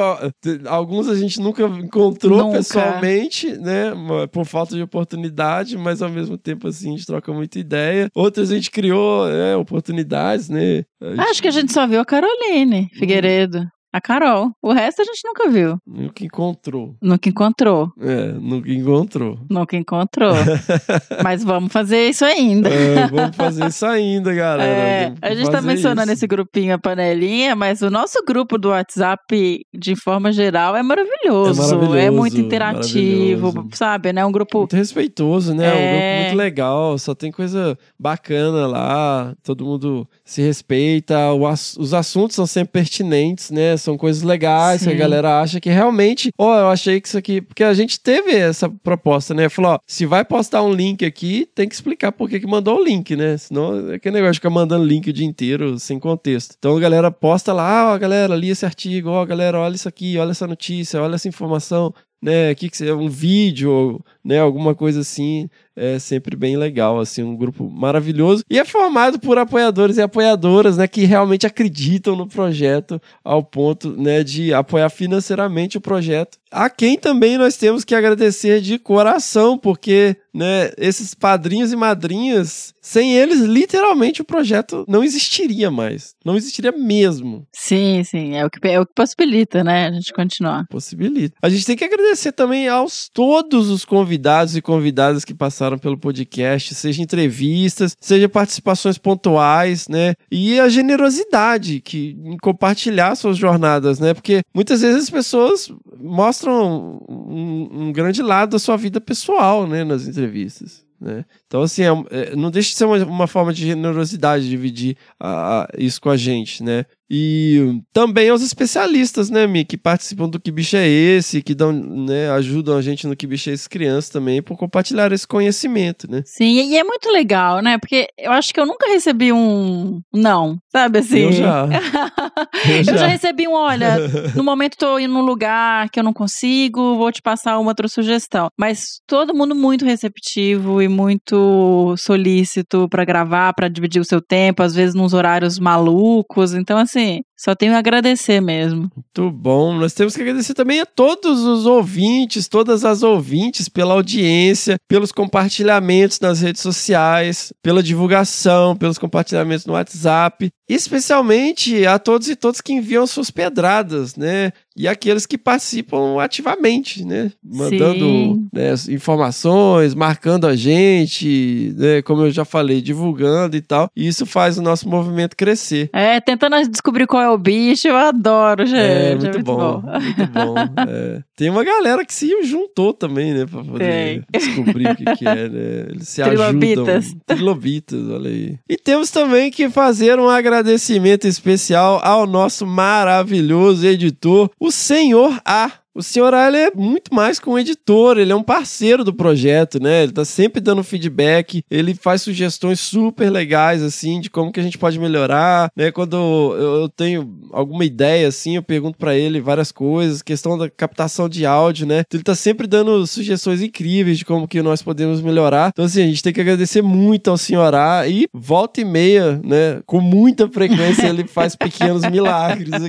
[0.66, 2.58] Alguns a gente nunca encontrou Nunca.
[2.58, 3.92] pessoalmente, né?
[4.30, 8.08] Por falta de oportunidade, mas ao mesmo tempo, assim, a gente troca muita ideia.
[8.14, 10.84] Outras a gente criou é, oportunidades, né?
[11.02, 13.66] Gente Acho que a gente só viu a Caroline Figueiredo.
[13.92, 14.50] A Carol.
[14.62, 15.76] O resto a gente nunca viu.
[15.86, 16.94] nunca encontrou.
[17.02, 17.92] Nunca encontrou.
[18.00, 19.38] É, nunca encontrou.
[19.50, 20.32] Nunca encontrou.
[21.22, 22.68] Mas vamos fazer isso ainda.
[22.70, 24.70] É, vamos fazer isso ainda, galera.
[24.72, 26.20] É, a gente tá mencionando isso.
[26.20, 31.60] esse grupinho, a panelinha, mas o nosso grupo do WhatsApp, de forma geral, é maravilhoso.
[31.62, 34.12] É maravilhoso, muito interativo, sabe?
[34.12, 34.24] Né?
[34.24, 34.58] Um grupo.
[34.60, 35.66] Muito respeitoso, né?
[35.66, 35.92] É um É.
[36.14, 41.32] grupo muito legal, só tem coisa bacana lá, todo mundo se respeita,
[41.78, 43.76] os assuntos são sempre pertinentes, né?
[43.82, 44.98] São coisas legais que a Sim.
[44.98, 48.68] galera acha que realmente, ó, eu achei que isso aqui, porque a gente teve essa
[48.68, 49.48] proposta, né?
[49.48, 52.78] Falou, ó, se vai postar um link aqui, tem que explicar por que que mandou
[52.78, 53.36] o link, né?
[53.36, 56.54] Senão é aquele negócio de ficar mandando link o dia inteiro sem contexto.
[56.58, 60.16] Então a galera posta lá, ó, galera, li esse artigo, ó, galera, olha isso aqui,
[60.18, 61.92] olha essa notícia, olha essa informação
[62.22, 67.36] né, que que um vídeo, né, alguma coisa assim, é sempre bem legal, assim, um
[67.36, 73.00] grupo maravilhoso e é formado por apoiadores e apoiadoras, né, que realmente acreditam no projeto
[73.24, 76.38] ao ponto, né, de apoiar financeiramente o projeto.
[76.50, 82.74] A quem também nós temos que agradecer de coração, porque, né, esses padrinhos e madrinhas,
[82.82, 87.46] sem eles, literalmente o projeto não existiria mais, não existiria mesmo.
[87.54, 88.34] Sim, sim.
[88.34, 89.86] É o que, é o que possibilita, né?
[89.86, 90.66] A gente continuar.
[90.68, 91.34] Possibilita.
[91.40, 95.96] A gente tem que agradecer também aos todos os convidados e convidadas que passaram pelo
[95.98, 100.14] podcast, seja entrevistas, seja participações pontuais, né?
[100.30, 104.14] E a generosidade que em compartilhar suas jornadas, né?
[104.14, 105.70] Porque muitas vezes as pessoas
[106.00, 110.82] mostram um, um grande lado da sua vida pessoal, né, nas entrevistas.
[111.00, 111.24] Né?
[111.48, 115.62] Então, assim, é é, não deixa de ser uma, uma forma de generosidade dividir a-
[115.62, 116.84] a- isso com a gente, né?
[117.14, 121.70] E também aos especialistas, né, Mi, que participam do Que Bicho é Esse, que dão,
[121.70, 126.10] né, ajudam a gente no Que Bicho é Esse Criança também, por compartilhar esse conhecimento,
[126.10, 126.22] né?
[126.24, 127.76] Sim, e é muito legal, né?
[127.76, 131.18] Porque eu acho que eu nunca recebi um não, sabe assim?
[131.18, 131.68] Eu já.
[132.66, 133.06] Eu Eu já já.
[133.08, 133.96] recebi um, olha,
[134.34, 137.88] no momento tô indo num lugar que eu não consigo, vou te passar uma outra
[137.88, 138.48] sugestão.
[138.58, 144.62] Mas todo mundo muito receptivo e muito solícito pra gravar, pra dividir o seu tempo,
[144.62, 146.54] às vezes nos horários malucos.
[146.54, 148.88] Então, assim, ね、só tenho a agradecer mesmo.
[148.94, 149.74] Muito bom.
[149.74, 155.10] Nós temos que agradecer também a todos os ouvintes, todas as ouvintes, pela audiência, pelos
[155.10, 160.50] compartilhamentos nas redes sociais, pela divulgação, pelos compartilhamentos no WhatsApp.
[160.68, 164.52] Especialmente a todos e todas que enviam suas pedradas, né?
[164.74, 167.30] E aqueles que participam ativamente, né?
[167.44, 172.00] Mandando né, informações, marcando a gente, né?
[172.02, 173.90] Como eu já falei, divulgando e tal.
[173.94, 175.90] E isso faz o nosso movimento crescer.
[175.92, 178.78] É, tentando descobrir qual é o bicho, eu adoro, gente.
[178.78, 180.54] É, muito, bom, muito bom.
[180.88, 181.22] É.
[181.36, 185.48] Tem uma galera que se juntou também, né, pra poder descobrir o que, que é,
[185.48, 185.86] né?
[185.90, 186.88] Eles se Trilobitas.
[187.06, 187.20] ajudam.
[187.26, 188.58] Trilobitas, olha aí.
[188.68, 195.70] E temos também que fazer um agradecimento especial ao nosso maravilhoso editor, o Senhor A.
[195.94, 199.82] o senhor ele é muito mais que um editor, ele é um parceiro do projeto,
[199.82, 200.02] né?
[200.04, 204.62] Ele tá sempre dando feedback, ele faz sugestões super legais, assim, de como que a
[204.62, 205.90] gente pode melhorar, né?
[205.90, 206.16] Quando
[206.56, 211.44] eu tenho alguma ideia, assim, eu pergunto para ele várias coisas, questão da captação de
[211.44, 212.00] áudio, né?
[212.00, 215.70] Então, ele tá sempre dando sugestões incríveis de como que nós podemos melhorar.
[215.72, 219.40] Então, assim, a gente tem que agradecer muito ao senhor A e volta e meia,
[219.44, 219.80] né?
[219.86, 222.70] Com muita frequência ele faz pequenos milagres.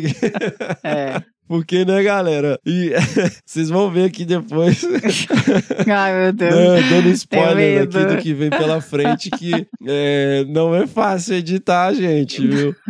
[0.84, 1.22] É.
[1.48, 2.60] Porque, né, galera?
[2.66, 2.92] E
[3.46, 4.84] vocês vão ver aqui depois.
[5.88, 6.56] Ai, meu Deus.
[6.56, 11.94] né, dando spoiler aqui do que vem pela frente, que é, não é fácil editar,
[11.94, 12.76] gente, viu?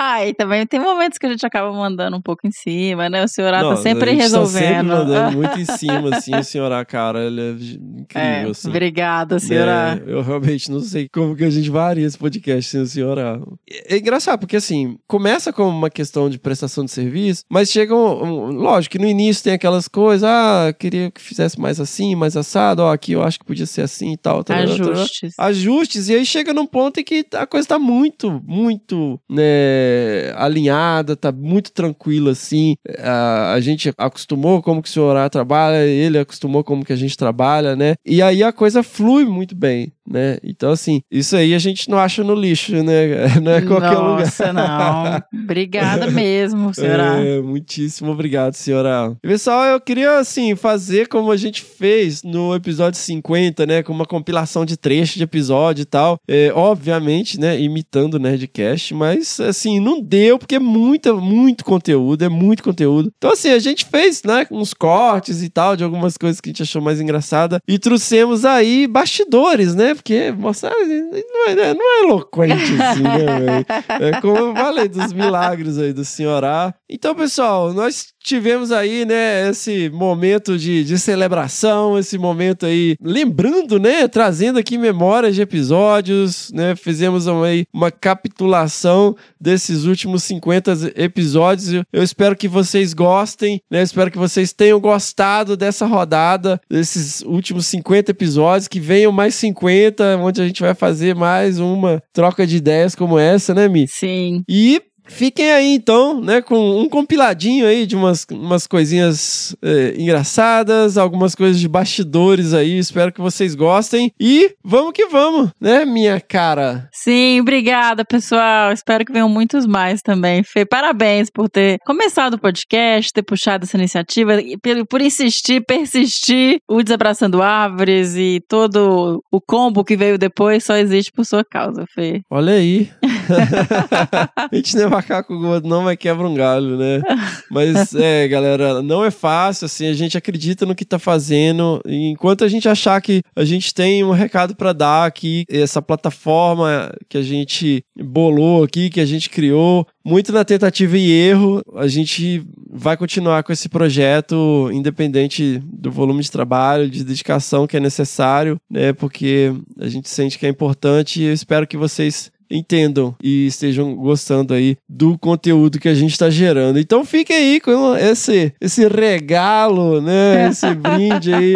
[0.00, 3.24] Ah, e também tem momentos que a gente acaba mandando um pouco em cima, né?
[3.24, 4.52] O senhor A Não, tá sempre a gente resolvendo.
[4.62, 8.42] Tá sempre mandando muito em cima, assim, o senhor A, cara, ele é incrível, É,
[8.44, 8.68] assim.
[8.68, 9.94] obrigada, senhor A.
[9.96, 13.18] É, eu realmente não sei como que a gente varia esse podcast sem o senhor
[13.18, 13.40] A.
[13.68, 17.87] É, é engraçado, porque assim, começa como uma questão de prestação de serviço, mas chega
[17.94, 22.14] um, um- Lógico que no início tem aquelas coisas, ah, queria que fizesse mais assim,
[22.14, 24.42] mais assado, ó, aqui eu acho que podia ser assim e tal.
[24.44, 24.90] tal, tal, tal.
[24.92, 25.34] Ajustes.
[25.38, 31.16] Ajustes, e aí chega num ponto em que a coisa tá muito, muito, né, alinhada,
[31.16, 32.76] tá muito tranquila, assim.
[32.98, 36.96] A, a gente acostumou como que o senhor A trabalha, ele acostumou como que a
[36.96, 37.94] gente trabalha, né?
[38.04, 40.38] E aí a coisa flui muito bem, né?
[40.42, 43.08] Então, assim, isso aí a gente não acha no lixo, né?
[43.42, 44.18] Não é qualquer lugar.
[44.20, 45.22] Nossa, não.
[45.44, 47.18] Obrigada mesmo, senhor A.
[47.24, 47.40] É,
[47.78, 49.16] muitíssimo obrigado, senhora.
[49.22, 53.82] E, pessoal, eu queria, assim, fazer como a gente fez no episódio 50, né?
[53.82, 56.18] Com uma compilação de trechos de episódio e tal.
[56.26, 57.60] É, obviamente, né?
[57.60, 63.12] Imitando o Nerdcast, mas, assim, não deu, porque é muita, muito conteúdo, é muito conteúdo.
[63.16, 64.46] Então, assim, a gente fez, né?
[64.50, 67.60] Uns cortes e tal, de algumas coisas que a gente achou mais engraçada.
[67.68, 69.94] E trouxemos aí bastidores, né?
[69.94, 73.64] Porque mostrar não é, né, não é eloquente assim, né?
[74.00, 76.74] É como eu falei dos milagres aí do senhor A.
[76.90, 83.78] Então, pessoal, nós tivemos aí, né, esse momento de, de celebração, esse momento aí, lembrando,
[83.78, 91.72] né, trazendo aqui memórias de episódios, né, fizemos aí uma capitulação desses últimos 50 episódios.
[91.72, 97.22] Eu- Eu espero que vocês gostem, né, espero que vocês tenham gostado dessa rodada, desses
[97.22, 102.46] últimos 50 episódios, que venham mais 50, onde a gente vai fazer mais uma troca
[102.46, 103.86] de ideias como essa, né, Mi?
[103.88, 104.42] Sim.
[104.48, 110.96] E fiquem aí então, né, com um compiladinho aí de umas, umas coisinhas eh, engraçadas,
[110.96, 114.12] algumas coisas de bastidores aí, espero que vocês gostem.
[114.20, 116.88] E vamos que vamos, né, minha cara?
[116.92, 118.72] Sim, obrigada, pessoal.
[118.72, 120.42] Espero que venham muitos mais também.
[120.42, 125.64] Fê, parabéns por ter começado o podcast, ter puxado essa iniciativa, e por, por insistir,
[125.64, 126.58] persistir.
[126.68, 131.84] O Desabraçando Árvores e todo o combo que veio depois só existe por sua causa,
[131.94, 132.20] Fê.
[132.30, 132.90] Olha aí.
[134.36, 137.02] a gente não é macaco gordo, não, mas quebra um galho, né?
[137.50, 141.80] Mas é, galera, não é fácil, assim, a gente acredita no que tá fazendo.
[141.86, 145.82] E enquanto a gente achar que a gente tem um recado pra dar aqui, essa
[145.82, 151.62] plataforma que a gente bolou aqui, que a gente criou, muito na tentativa e erro,
[151.76, 157.76] a gente vai continuar com esse projeto, independente do volume de trabalho, de dedicação que
[157.76, 158.92] é necessário, né?
[158.92, 163.94] Porque a gente sente que é importante e eu espero que vocês entendam e estejam
[163.94, 166.78] gostando aí do conteúdo que a gente está gerando.
[166.78, 170.48] Então fiquem aí com esse, esse regalo, né?
[170.48, 171.54] Esse brinde aí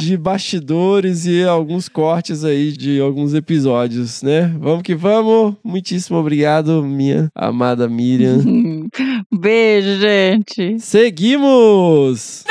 [0.00, 4.52] de bastidores e alguns cortes aí de alguns episódios, né?
[4.58, 5.54] Vamos que vamos.
[5.64, 8.40] Muitíssimo obrigado, minha amada Miriam.
[9.32, 10.78] Beijo, gente.
[10.78, 12.44] Seguimos!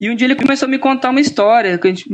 [0.00, 2.08] E um dia ele começou a me contar uma história, que a gente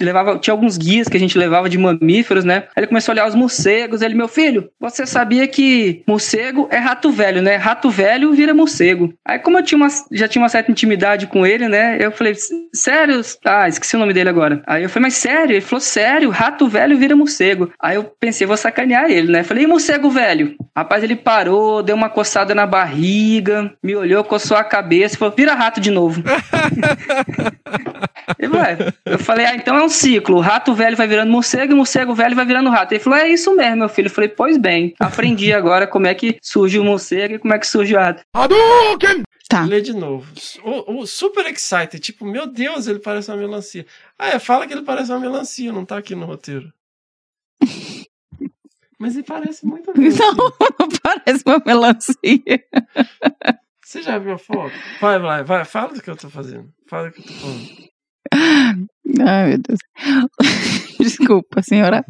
[0.00, 2.64] levava, tinha alguns guias que a gente levava de mamíferos, né?
[2.74, 6.78] Aí ele começou a olhar os morcegos, ele, meu filho, você sabia que morcego é
[6.78, 7.56] rato velho, né?
[7.56, 9.12] Rato velho vira morcego.
[9.24, 11.98] Aí como eu tinha uma, já tinha uma certa intimidade com ele, né?
[12.00, 12.34] Eu falei,
[12.74, 13.20] sério?
[13.44, 14.62] Ah, esqueci o nome dele agora.
[14.66, 15.54] Aí eu falei, mas sério?
[15.54, 17.70] Ele falou, sério, rato velho vira morcego.
[17.80, 19.42] Aí eu pensei, vou sacanear ele, né?
[19.42, 20.56] Falei, e morcego velho?
[20.76, 25.54] Rapaz, ele parou, deu uma coçada na barriga, me olhou, coçou a cabeça falou, vira
[25.54, 26.22] rato de novo.
[28.38, 30.36] Ele falou, "Ué." eu falei, ah, então é um ciclo.
[30.36, 32.92] O rato velho vai virando morcego e o morcego velho vai virando rato.
[32.92, 34.06] Ele falou, é isso mesmo, meu filho.
[34.06, 37.58] Eu falei, pois bem, aprendi agora como é que surge o morcego e como é
[37.58, 38.22] que surge o rato.
[39.48, 39.64] Tá.
[39.64, 40.32] Lê de novo.
[40.62, 43.84] O, o super excited, tipo, meu Deus, ele parece uma melancia.
[44.16, 46.72] Ah, é, fala que ele parece uma melancia, não tá aqui no roteiro.
[48.96, 50.24] Mas ele parece muito melancia.
[50.32, 52.64] Não, não parece uma melancia.
[53.90, 54.72] Você já viu a foto?
[55.00, 56.72] Vai, vai, vai, fala do que eu tô fazendo.
[56.88, 57.90] Fala do que eu tô falando.
[59.28, 59.80] Ai, meu Deus.
[61.00, 62.04] Desculpa, senhora.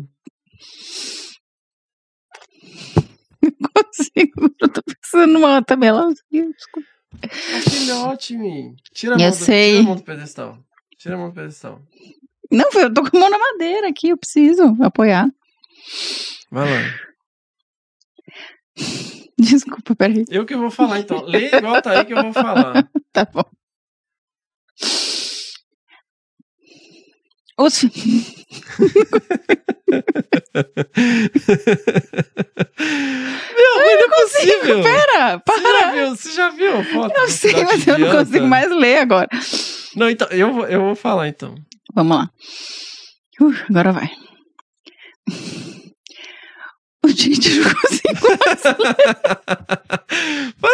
[3.42, 4.54] Não consigo.
[4.60, 6.22] Eu tô pensando numa outra melancia.
[6.30, 6.86] Desculpa.
[7.22, 7.28] É
[7.62, 8.76] filhote, me.
[8.92, 9.70] Tira a Eu mão do, sei.
[9.70, 10.58] Tira a mão do pedestal.
[10.98, 11.82] Tira a mão do pedestal.
[12.52, 15.30] Não, eu tô com a mão na madeira aqui, eu preciso apoiar.
[16.50, 17.10] Vai lá.
[19.50, 20.24] Desculpa, peraí.
[20.28, 21.22] Eu que vou falar, então.
[21.24, 22.88] Lê igual tá aí que eu vou falar.
[23.12, 23.42] Tá bom.
[27.58, 27.82] Os...
[27.82, 27.90] Meu,
[33.76, 34.82] mas não é possível.
[34.84, 35.92] Pera, Você já para.
[35.92, 36.08] viu?
[36.10, 37.18] Você já viu a foto?
[37.18, 39.28] Eu sei, mas eu não consigo mais ler agora.
[39.96, 41.56] Não, então, eu vou, eu vou falar, então.
[41.92, 42.30] Vamos lá.
[43.40, 44.08] Uh, agora vai.
[47.04, 48.60] O Tite não consigo mais
[50.60, 50.70] Para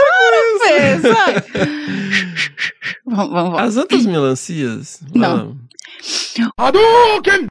[0.64, 1.34] ler, sai.
[3.06, 3.60] Vamos, vamos, vamos.
[3.60, 5.00] As outras melancias?
[5.14, 5.56] Não.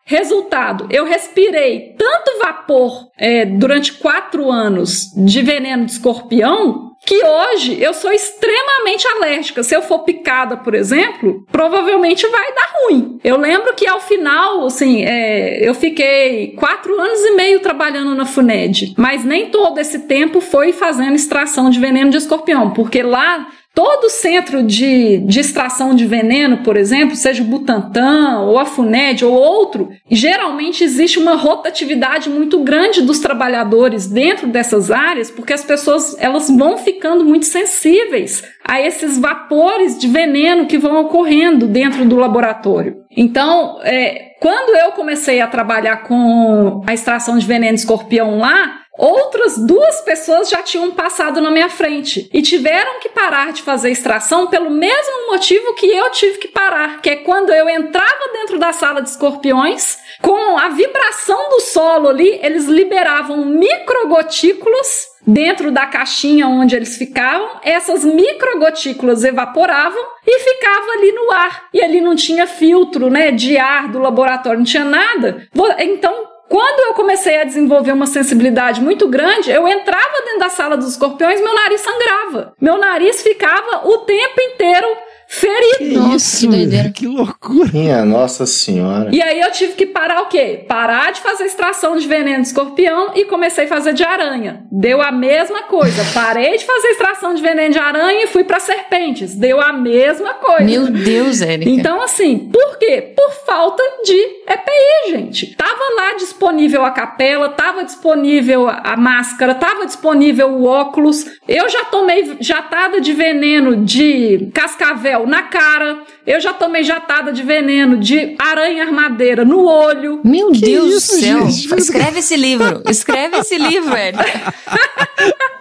[0.06, 7.80] Resultado: eu respirei tanto vapor é, durante quatro anos de veneno de escorpião que hoje
[7.80, 9.62] eu sou extremamente alérgica.
[9.62, 13.20] Se eu for picada, por exemplo, provavelmente vai dar ruim.
[13.24, 18.26] Eu lembro que ao final, assim, é, eu fiquei quatro anos e meio trabalhando na
[18.26, 23.48] FUNED, mas nem todo esse tempo foi fazendo extração de veneno de escorpião, porque lá
[23.76, 29.26] Todo centro de, de extração de veneno, por exemplo, seja o Butantan ou a FUNED
[29.26, 35.66] ou outro, geralmente existe uma rotatividade muito grande dos trabalhadores dentro dessas áreas, porque as
[35.66, 42.06] pessoas elas vão ficando muito sensíveis a esses vapores de veneno que vão ocorrendo dentro
[42.06, 43.04] do laboratório.
[43.18, 48.85] Então, é, quando eu comecei a trabalhar com a extração de veneno de escorpião lá,
[48.98, 53.92] Outras duas pessoas já tinham passado na minha frente e tiveram que parar de fazer
[53.92, 58.58] extração pelo mesmo motivo que eu tive que parar, que é quando eu entrava dentro
[58.58, 65.88] da sala de escorpiões, com a vibração do solo ali, eles liberavam microgotículas dentro da
[65.88, 71.68] caixinha onde eles ficavam, essas microgotículas evaporavam e ficava ali no ar.
[71.74, 75.48] E ali não tinha filtro, né, de ar do laboratório, não tinha nada.
[75.80, 80.78] Então, quando eu comecei a desenvolver uma sensibilidade muito grande, eu entrava dentro da sala
[80.78, 82.54] dos escorpiões, meu nariz sangrava.
[82.62, 84.88] Meu nariz ficava o tempo inteiro
[85.28, 86.00] ferido.
[86.00, 86.90] Nossa, que doideira.
[86.90, 87.70] Que loucura.
[87.74, 89.10] Minha Nossa Senhora.
[89.12, 90.64] E aí eu tive que parar o quê?
[90.68, 94.64] Parar de fazer extração de veneno de escorpião e comecei a fazer de aranha.
[94.72, 96.04] Deu a mesma coisa.
[96.14, 99.36] Parei de fazer extração de veneno de aranha e fui para serpentes.
[99.36, 100.64] Deu a mesma coisa.
[100.64, 101.70] Meu Deus, Érica.
[101.70, 103.14] Então, assim, por quê?
[103.16, 105.56] Por falta de EPI, gente.
[105.56, 111.26] Tava lá disponível a capela, tava disponível a máscara, tava disponível o óculos.
[111.48, 116.00] Eu já tomei jatada de veneno de cascavel na cara.
[116.26, 120.20] Eu já tomei jatada de veneno de aranha armadeira no olho.
[120.24, 121.48] Meu Deus isso, do céu.
[121.48, 121.76] gente?
[121.80, 122.82] Escreve esse livro.
[122.90, 124.54] Escreve esse livro, Érica.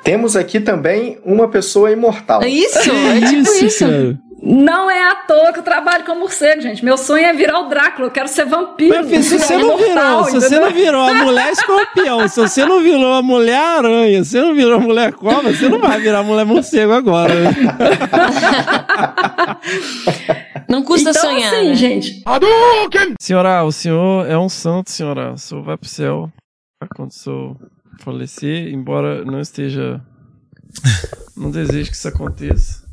[0.03, 2.43] Temos aqui também uma pessoa imortal.
[2.43, 3.85] É isso, é tipo isso.
[3.85, 4.19] cara.
[4.47, 6.85] Não é à toa que eu trabalho com morcego, gente.
[6.85, 8.09] Meu sonho é virar o Drácula.
[8.09, 8.95] Eu quero ser vampiro.
[8.95, 12.67] Mas, filho, se você não virou, se você não virou a mulher escorpião, se você
[12.67, 15.99] não virou a mulher aranha, se você não virou a mulher cobra, você não vai
[15.99, 17.35] virar a mulher morcego agora.
[17.35, 17.55] né?
[20.69, 21.53] Não custa então, sonhar.
[21.53, 21.75] assim, né?
[21.75, 22.23] gente.
[23.21, 25.33] Senhora, o senhor é um santo, senhora.
[25.33, 26.33] O senhor vai pro céu
[26.97, 27.57] quando o senhor
[28.01, 30.01] falecer, embora não esteja.
[31.37, 32.84] Não desejo que isso aconteça.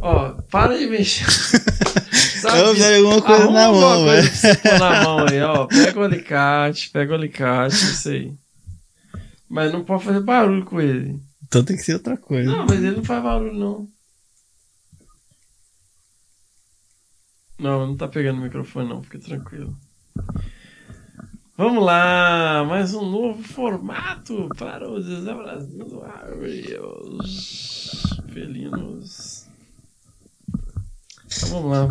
[0.00, 1.24] Ó, para de mexer.
[2.40, 2.58] Sabe?
[2.60, 4.30] Eu vi alguma coisa Arruma na mão, velho.
[4.78, 5.66] na mão aí, ó.
[5.66, 8.32] Pega o alicate, pega o alicate, isso aí.
[9.48, 11.18] Mas não pode fazer barulho com ele.
[11.46, 12.50] Então tem que ser outra coisa.
[12.50, 13.88] Não, mas ele não faz barulho, não.
[17.58, 19.02] Não, não tá pegando o microfone, não.
[19.02, 19.76] Fica tranquilo.
[21.56, 26.04] Vamos lá, mais um novo formato para o Zezé Brasil
[28.32, 29.37] Felinos.
[31.48, 31.88] Então vamos lá.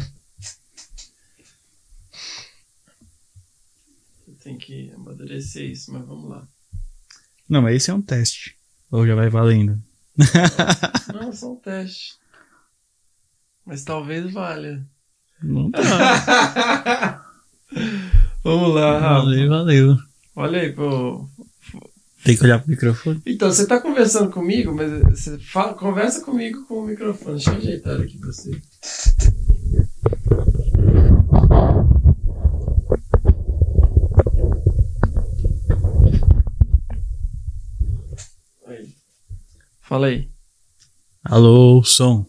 [4.44, 6.48] Tem que amadurecer isso, mas vamos lá.
[7.50, 8.56] Não, mas esse é um teste.
[8.92, 9.82] Ou já vai valendo?
[11.12, 12.18] Não, só um teste.
[13.66, 14.88] Mas talvez valha.
[15.42, 15.82] Não tá.
[18.44, 19.26] Vamos lá, Rafa.
[19.26, 19.98] Valeu, valeu.
[20.36, 21.28] Olha aí, pô.
[22.24, 23.22] Tem que olhar pro microfone.
[23.26, 27.36] Então, você tá conversando comigo, mas você fala, conversa comigo com o microfone.
[27.36, 28.62] Deixa eu ajeitar aqui pra você.
[39.88, 40.30] Fala aí.
[41.24, 42.26] Alô, som.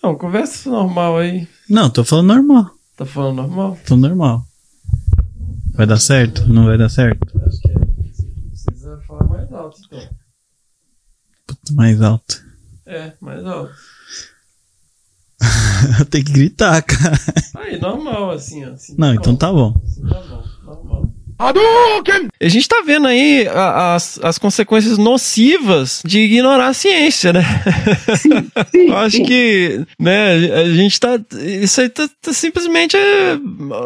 [0.00, 1.48] Não, conversa normal aí.
[1.68, 2.70] Não, tô falando normal.
[2.96, 3.78] Tá falando normal?
[3.84, 4.46] Tô normal.
[5.74, 6.46] Vai dar certo?
[6.48, 7.36] Não vai dar certo?
[7.44, 7.74] Acho que é.
[8.48, 10.08] Precisa falar mais alto, então.
[11.46, 12.44] Puta, mais alto.
[12.86, 13.74] É, mais alto.
[16.10, 17.18] Tem que gritar, cara.
[17.56, 18.72] Aí, normal, assim, ó.
[18.72, 19.72] Assim, Não, então tá bom.
[20.08, 21.10] Tá bom, normal.
[21.42, 27.42] A gente tá vendo aí a- as, as consequências nocivas de ignorar a ciência, né?
[28.74, 31.18] Eu acho que, né, a gente tá.
[31.62, 33.38] Isso aí tá, tá simplesmente é,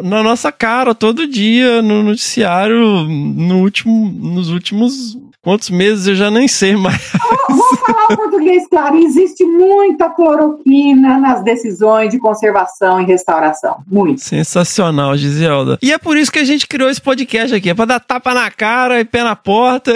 [0.03, 5.17] na nossa cara todo dia, no noticiário, no último, nos últimos.
[5.45, 7.13] Quantos meses eu já nem sei mais.
[7.51, 8.97] Vou falar o português claro.
[8.97, 13.85] Existe muita cloroquina nas decisões de conservação e restauração.
[13.87, 14.23] Muito.
[14.23, 15.79] Sensacional, Giselda.
[15.83, 17.69] E é por isso que a gente criou esse podcast aqui.
[17.69, 19.93] É pra dar tapa na cara e pé na porta.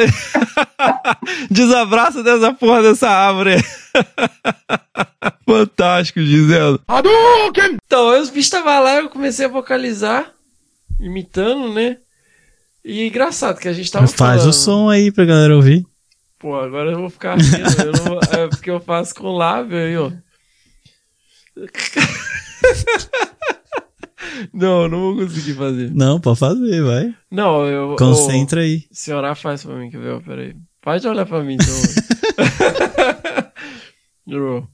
[1.50, 3.56] Desabraça dessa porra dessa árvore.
[5.48, 6.80] Fantástico, Giselda.
[7.86, 10.30] Então, os bichos estavam lá, eu comecei a vocalizar,
[11.00, 11.96] imitando, né?
[12.88, 14.48] E engraçado que a gente tava Faz falando.
[14.48, 15.84] o som aí pra galera ouvir.
[16.38, 17.82] Pô, agora eu vou ficar rindo.
[17.82, 20.10] eu não é porque eu faço com lábio aí, ó.
[24.52, 25.90] Não, eu não vou conseguir fazer.
[25.92, 27.14] Não, pode fazer, vai.
[27.30, 27.96] Não, eu.
[27.96, 28.84] Concentra aí.
[28.90, 30.22] Senhora faz pra mim, quer ver?
[30.22, 30.54] Peraí.
[30.80, 31.66] Pode olhar pra mim, então.
[34.26, 34.68] Jurou.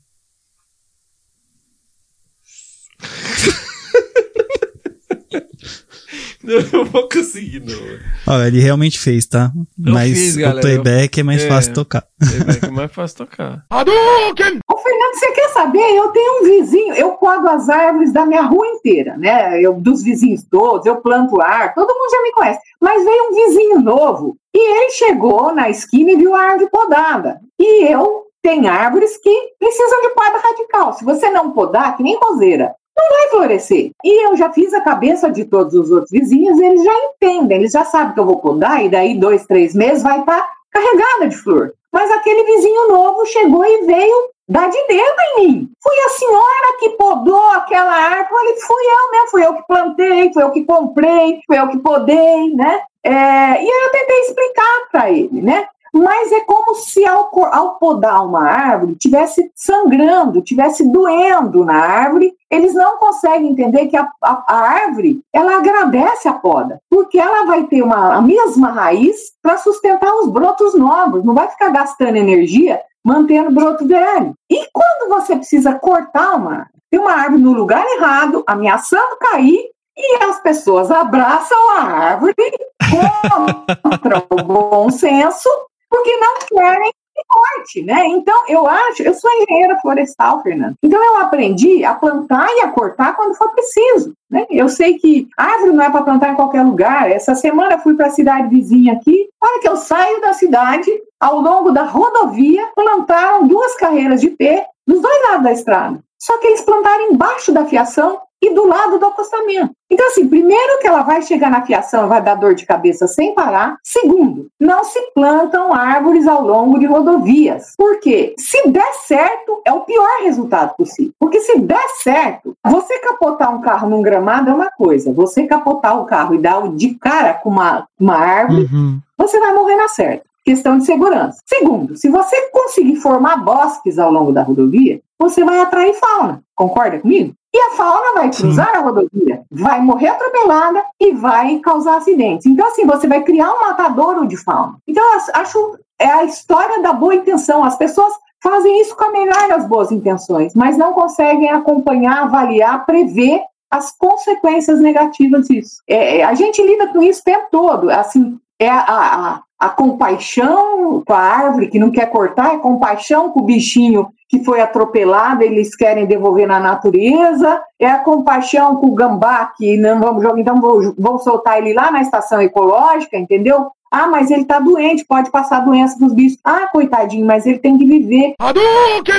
[5.32, 8.34] Não, eu não vou conseguir, não.
[8.34, 9.50] Ó, ele realmente fez, tá?
[9.84, 11.48] Eu Mas fiz, o playback é mais é.
[11.48, 12.04] fácil tocar.
[12.18, 13.64] Playback é mais fácil tocar.
[13.72, 15.96] Ô, Fernando, você quer saber?
[15.96, 19.60] Eu tenho um vizinho, eu podo as árvores da minha rua inteira, né?
[19.60, 22.60] Eu, dos vizinhos todos, eu planto ar, todo mundo já me conhece.
[22.80, 27.40] Mas veio um vizinho novo e ele chegou na esquina e viu a árvore podada.
[27.58, 30.92] E eu tenho árvores que precisam de poda radical.
[30.92, 33.90] Se você não podar, que nem roseira, não vai florescer.
[34.04, 37.72] E eu já fiz a cabeça de todos os outros vizinhos, eles já entendem, eles
[37.72, 41.36] já sabem que eu vou podar, e daí dois, três meses vai estar carregada de
[41.36, 41.72] flor.
[41.92, 45.70] Mas aquele vizinho novo chegou e veio dar de dedo em mim.
[45.80, 48.60] Foi a senhora que podou aquela árvore.
[48.60, 52.54] Fui eu mesmo, fui eu que plantei, fui eu que comprei, fui eu que podei,
[52.54, 52.82] né?
[53.02, 55.68] É, e aí eu tentei explicar para ele, né?
[55.94, 62.34] Mas é como se ao, ao podar uma árvore tivesse sangrando, tivesse doendo na árvore.
[62.50, 67.46] Eles não conseguem entender que a, a- a árvore ela agradece a poda, porque ela
[67.46, 72.16] vai ter uma, a mesma raiz para sustentar os brotos novos, não vai ficar gastando
[72.16, 74.32] energia mantendo broto velho.
[74.50, 80.24] E quando você precisa cortar uma tem uma árvore no lugar errado, ameaçando cair, e
[80.24, 82.34] as pessoas abraçam a árvore
[83.82, 85.48] contra o bom senso,
[85.94, 88.04] porque não querem que corte, né?
[88.08, 90.74] Então, eu acho, eu sou engenheira florestal, Fernando.
[90.82, 94.44] Então, eu aprendi a plantar e a cortar quando for preciso, né?
[94.50, 97.08] Eu sei que árvore não é para plantar em qualquer lugar.
[97.08, 99.28] Essa semana fui para a cidade vizinha aqui.
[99.40, 100.90] Hora que eu saio da cidade,
[101.20, 106.00] ao longo da rodovia, plantaram duas carreiras de pé dos dois lados da estrada.
[106.18, 109.70] Só que eles plantaram embaixo da fiação e do lado do acostamento.
[109.90, 113.34] Então, assim, primeiro que ela vai chegar na fiação vai dar dor de cabeça sem
[113.34, 113.76] parar.
[113.82, 117.72] Segundo, não se plantam árvores ao longo de rodovias.
[117.76, 121.12] Porque se der certo, é o pior resultado possível.
[121.18, 125.12] Porque se der certo, você capotar um carro num gramado é uma coisa.
[125.12, 128.68] Você capotar o carro e dar de cara com uma, uma árvore,
[129.16, 130.24] você vai morrer na certa.
[130.44, 131.38] Questão de segurança.
[131.46, 136.42] Segundo, se você conseguir formar bosques ao longo da rodovia, você vai atrair fauna.
[136.54, 137.34] Concorda comigo?
[137.54, 142.46] E a fauna vai cruzar a rodovia, vai morrer atropelada e vai causar acidentes.
[142.46, 144.76] Então, assim, você vai criar um matadouro de fauna.
[144.88, 147.62] Então, acho é a história da boa intenção.
[147.62, 152.84] As pessoas fazem isso com a melhor das boas intenções, mas não conseguem acompanhar, avaliar,
[152.84, 153.40] prever
[153.70, 155.76] as consequências negativas disso.
[155.88, 157.88] É, a gente lida com isso o tempo todo.
[157.88, 163.30] Assim, é a, a, a compaixão com a árvore que não quer cortar, é compaixão
[163.30, 168.88] com o bichinho que foi atropelado, eles querem devolver na natureza, é a compaixão com
[168.88, 173.16] o gambá que não vamos jogar, então vou, vou soltar ele lá na estação ecológica,
[173.16, 173.70] entendeu?
[173.90, 176.38] Ah, mas ele tá doente, pode passar doença pros bichos.
[176.42, 178.34] Ah, coitadinho, mas ele tem que viver.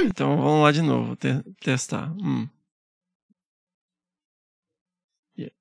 [0.04, 2.12] Então vamos lá de novo, te- testar.
[2.22, 2.46] Hum.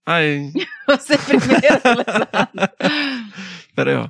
[0.06, 0.50] Ai.
[0.88, 1.62] Você primeiro,
[3.74, 4.08] Pera aí, ó.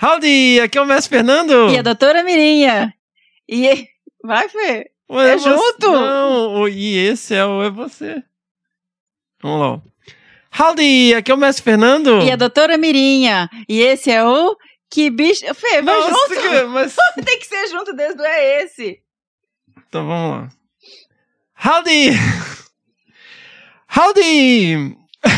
[0.00, 1.70] Howdy, aqui é o Mestre Fernando.
[1.70, 2.94] E a doutora Mirinha.
[3.48, 3.88] E
[4.24, 4.90] vai, Fê.
[5.10, 5.90] É você- junto?
[5.92, 8.22] Não, e esse é, o, é você.
[9.42, 9.82] Vamos lá.
[10.60, 12.20] Howdy, aqui é o Mestre Fernando.
[12.22, 13.48] E a doutora Mirinha.
[13.68, 14.56] E esse é o
[14.90, 15.44] Que Bicho.
[15.54, 16.40] Fê, vai Nossa, junto.
[16.40, 19.00] que- mas- Tem que ser junto desde o é esse.
[19.88, 20.48] Então vamos lá.
[21.64, 22.10] Howdy!
[23.96, 24.96] Howdy!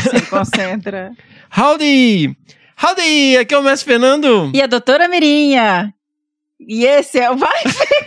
[0.09, 1.11] Se concentra.
[1.57, 2.35] Howdy!
[2.81, 3.37] Howdy!
[3.37, 4.51] Aqui é o Mestre Fernando.
[4.53, 5.93] E a doutora Mirinha.
[6.59, 7.35] E esse é o.
[7.37, 8.00] Vai, Fê.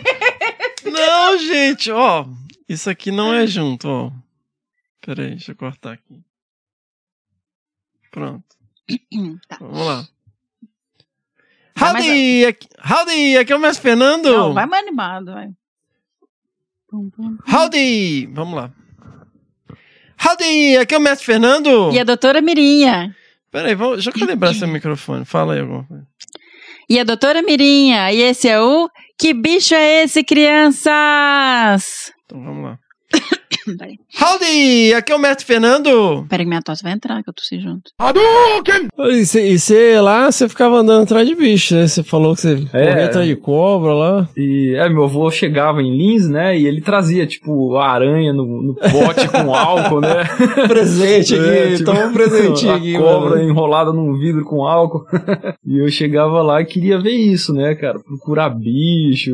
[0.95, 2.25] Não, gente, ó.
[2.67, 4.11] Isso aqui não é junto, ó.
[5.01, 6.21] Pera aí, deixa eu cortar aqui.
[8.11, 8.43] Pronto.
[9.59, 10.07] Vamos lá.
[11.79, 12.45] Howdy!
[12.45, 13.37] Aqui, howdy!
[13.37, 14.31] Aqui é o Mestre Fernando.
[14.31, 15.49] Não, vai mais animado, vai.
[17.51, 18.27] Howdy!
[18.27, 18.71] Vamos lá.
[20.25, 20.77] Howdy!
[20.77, 21.91] Aqui é o Mestre Fernando.
[21.91, 23.15] E a doutora Mirinha.
[23.51, 25.25] Pera aí, vamos, deixa eu calibrar seu microfone.
[25.25, 26.07] Fala aí alguma coisa.
[26.89, 28.11] E a doutora Mirinha.
[28.13, 32.11] E esse é o Que Bicho é Esse, crianças?
[32.25, 32.79] Então vamos lá.
[33.77, 34.93] Peraí, Howdy!
[34.93, 36.25] Aqui é o Mestre Fernando.
[36.29, 37.91] peraí que minha tosse vai entrar, que eu tossi junto.
[39.09, 41.87] E você lá, você ficava andando atrás de bicho, né?
[41.87, 44.29] Você falou que você corria atrás de cobra lá.
[44.37, 46.57] E é, meu avô chegava em Lins, né?
[46.57, 50.23] E ele trazia, tipo, a aranha no, no pote com álcool, né?
[50.67, 53.49] Presente aqui, É, tipo, toma um presentinho a aqui, cobra mano.
[53.49, 55.05] enrolada num vidro com álcool.
[55.65, 57.99] e eu chegava lá e queria ver isso, né, cara?
[57.99, 59.31] Procurar bicho,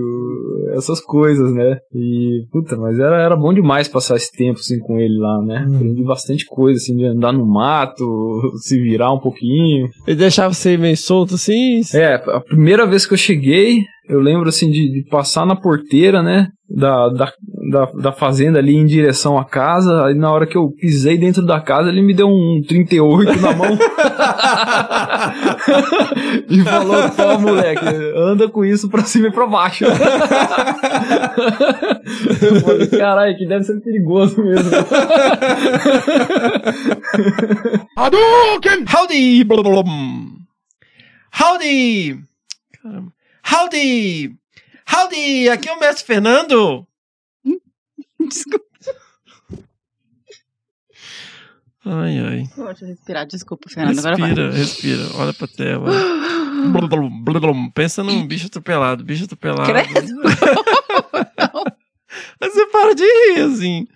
[0.75, 1.79] essas coisas, né?
[1.93, 5.65] E, puta, mas era, era bom demais passar tempo, assim, com ele lá, né?
[5.67, 5.75] Hum.
[5.75, 9.89] Aprendi bastante coisa, assim, de andar no mato, se virar um pouquinho.
[10.05, 11.81] Ele deixava você meio solto assim?
[11.93, 16.21] É, a primeira vez que eu cheguei, eu lembro assim de, de passar na porteira,
[16.21, 16.49] né?
[16.69, 17.31] Da, da,
[17.69, 20.05] da, da fazenda ali em direção à casa.
[20.05, 23.53] Aí na hora que eu pisei dentro da casa, ele me deu um 38 na
[23.55, 23.71] mão.
[26.49, 29.85] e falou: Pô, moleque, anda com isso pra cima e pra baixo.
[29.85, 29.93] eu
[32.59, 34.71] falei: Caralho, que deve ser perigoso mesmo.
[37.95, 38.83] Hadouken!
[38.93, 39.45] Howdy!
[39.45, 40.35] Blum, blum.
[41.39, 42.19] Howdy!
[42.83, 43.13] Caramba.
[43.49, 44.37] Howdy!
[44.91, 45.49] Howdy!
[45.49, 46.87] Aqui é o Mestre Fernando.
[48.19, 48.71] Desculpa.
[51.83, 52.43] Ai, ai.
[52.55, 53.97] Deixa eu respirar, desculpa, Fernando.
[53.97, 54.29] Agora vai.
[54.29, 55.01] Respira, respira.
[55.15, 55.89] Olha pra tela.
[56.71, 57.71] Blum, blum, blum, blum.
[57.71, 59.73] Pensa num bicho atropelado, bicho atropelado.
[62.39, 63.87] Mas você para de rir, assim.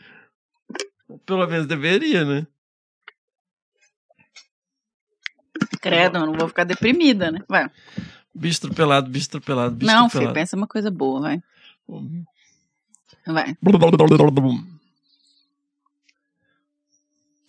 [1.28, 2.48] Pelo menos deveria, né?
[5.80, 7.40] Credo, eu não vou ficar deprimida, né?
[7.48, 7.70] Vai.
[8.36, 10.34] Bicho atropelado, bicho atropelado, bicho não, filho, atropelado.
[10.34, 11.42] pensa uma coisa boa, vai.
[13.26, 13.56] Vai.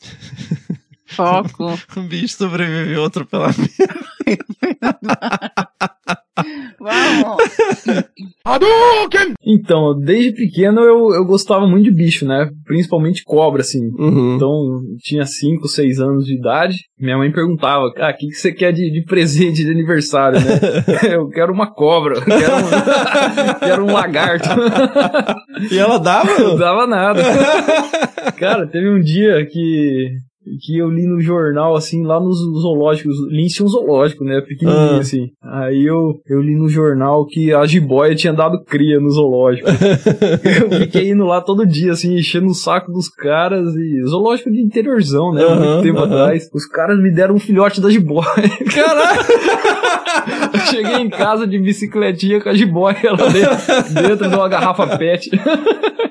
[1.06, 1.76] Foco.
[1.96, 3.62] Um bicho sobreviveu ao atropelamento.
[6.78, 7.36] Vamos.
[9.44, 12.50] Então, desde pequeno eu, eu gostava muito de bicho, né?
[12.64, 13.90] Principalmente cobra, assim.
[13.98, 14.36] Uhum.
[14.36, 16.76] Então, tinha 5, 6 anos de idade.
[16.98, 20.58] Minha mãe perguntava, ah, o que, que você quer de, de presente de aniversário, né?
[21.14, 24.48] eu quero uma cobra, eu quero um, quero um lagarto.
[25.70, 26.38] E ela dava?
[26.38, 27.22] Não dava nada.
[28.38, 30.10] Cara, teve um dia que
[30.64, 33.14] que eu li no jornal, assim, lá nos zoológicos.
[33.30, 34.40] Lince tinha um zoológico, né?
[34.40, 34.98] Pequenininho, Ah.
[34.98, 35.28] assim.
[35.42, 39.68] Aí eu, eu li no jornal que a jiboia tinha dado cria no zoológico.
[40.70, 43.74] eu fiquei indo lá todo dia, assim, enchendo o saco dos caras.
[43.74, 45.42] e Zoológico de interiorzão, né?
[45.42, 46.06] Aham, Muito tempo aham.
[46.22, 46.48] atrás.
[46.54, 48.24] Os caras me deram um filhote da jiboia.
[48.74, 49.20] Caralho!
[50.54, 54.96] eu cheguei em casa de bicicletinha com a jiboia lá dentro, dentro de uma garrafa
[54.96, 55.30] pet.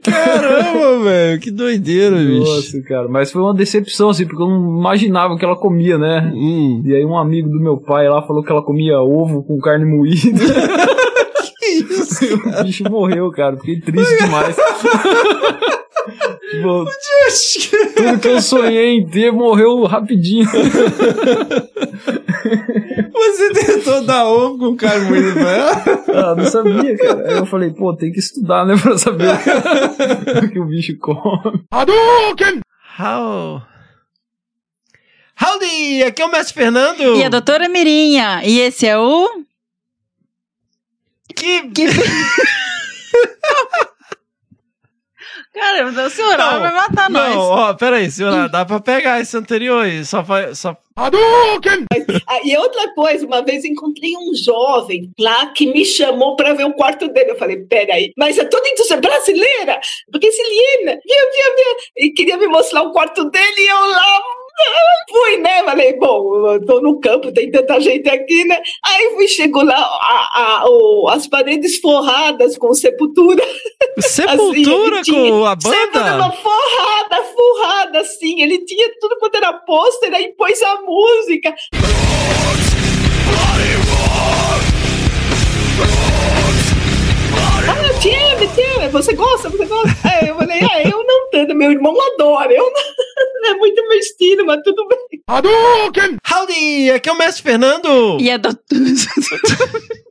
[0.04, 2.40] Caramba, velho, que doideira, bicho.
[2.40, 5.98] Nossa, cara, mas foi uma decepção, assim, porque eu não imaginava o que ela comia,
[5.98, 6.32] né?
[6.34, 6.82] Hum.
[6.86, 9.86] E aí um amigo do meu pai lá falou que ela comia ovo com carne
[9.86, 10.44] moída.
[11.66, 12.36] que isso?
[12.46, 13.58] o bicho morreu, cara.
[13.58, 14.56] Fiquei triste demais.
[16.52, 16.86] Tipo,
[17.96, 20.46] tudo que eu sonhei em ter morreu rapidinho.
[23.12, 25.84] Você tentou dar ovo com carne moída pra ela?
[26.14, 27.30] Ah, não sabia, cara.
[27.30, 29.30] Aí eu falei, pô, tem que estudar, né, pra saber
[30.44, 31.64] o que o bicho come.
[31.72, 32.62] Hadouken!
[32.98, 33.62] How...
[35.42, 36.04] Howdy!
[36.04, 37.16] Aqui é o Mestre Fernando.
[37.18, 38.42] E a doutora Mirinha.
[38.44, 39.30] E esse é o.
[41.36, 41.64] Que.
[45.54, 47.38] Cara, o senhor Não, vai matar Não, nós.
[47.38, 50.04] ó, peraí, senhora, dá pra pegar esse anterior aí.
[50.04, 50.54] Só vai.
[50.54, 50.76] Só...
[50.98, 51.10] Ah,
[52.44, 56.74] e outra coisa, uma vez encontrei um jovem lá que me chamou para ver o
[56.74, 57.32] quarto dele.
[57.32, 59.80] Eu falei, peraí, mas é toda indústria brasileira,
[60.12, 64.22] porque se via, via, e queria me mostrar o quarto dele e eu lá
[65.10, 65.64] fui, né?
[65.64, 68.58] Falei, bom, eu tô no campo, tem tanta gente aqui, né?
[68.86, 73.43] Aí fui, chegou lá, a, a, o- as paredes forradas com sepultura.
[73.99, 76.32] Sepultura Assim, ele com a Sepultura banda?
[76.32, 78.41] forrada, forrada, assim.
[78.41, 81.53] Ele tinha tudo quanto era pôster, aí pôs a música.
[85.78, 86.05] Ah,
[88.06, 89.89] time, time, você gosta, você gosta?
[90.08, 93.97] Aí eu falei, ah, eu não tanto, meu irmão adora, eu não, é muito meu
[93.97, 95.24] estilo, mas tudo bem.
[95.28, 96.18] Hadouken!
[96.32, 96.91] Howdy!
[96.91, 98.20] Aqui é o Mestre Fernando.
[98.20, 98.82] E a doutora.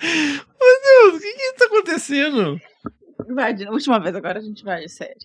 [0.00, 2.60] Meu Deus, o que que tá acontecendo?
[3.34, 5.16] Vai, de última vez, agora a gente vai de sério.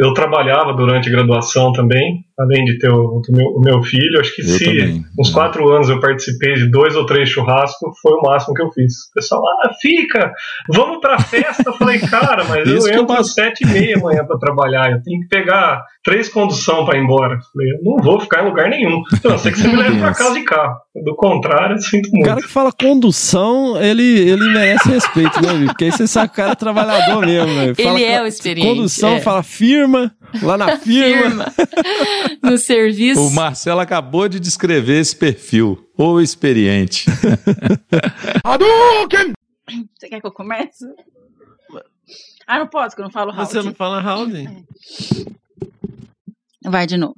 [0.00, 4.18] Eu trabalhava durante a graduação também, além de ter o, o meu, o meu filho.
[4.18, 5.04] Acho que Eu se também.
[5.18, 8.70] uns quatro anos eu participei de dois ou três churrascos, foi o máximo que eu
[8.72, 8.92] fiz.
[9.10, 10.32] O pessoal, ah, fica,
[10.72, 11.64] vamos pra festa.
[11.66, 14.90] Eu falei, cara, mas Isso eu entro às sete e meia amanhã pra trabalhar.
[14.90, 17.34] Eu tenho que pegar três condução pra ir embora.
[17.34, 19.02] Eu falei, eu não vou ficar em lugar nenhum.
[19.12, 20.76] Então, eu sei que você me leva pra casa de carro.
[21.04, 22.26] Do contrário, eu sinto O muito.
[22.26, 25.66] cara que fala condução, ele, ele merece respeito, né, Vitor?
[25.68, 27.74] Porque aí você sabe que o cara é trabalhador mesmo.
[27.74, 29.20] Fala Ele é co- o experiente, Condução, é.
[29.20, 29.89] fala firma,
[30.42, 31.46] lá na firma.
[32.42, 33.20] No serviço.
[33.20, 35.86] O Marcelo acabou de descrever esse perfil.
[35.96, 37.04] O experiente.
[39.98, 40.84] Você quer que eu comece?
[42.46, 43.50] Ah, não posso, que eu não falo round.
[43.50, 44.64] Você não fala round?
[46.64, 47.14] Vai de novo.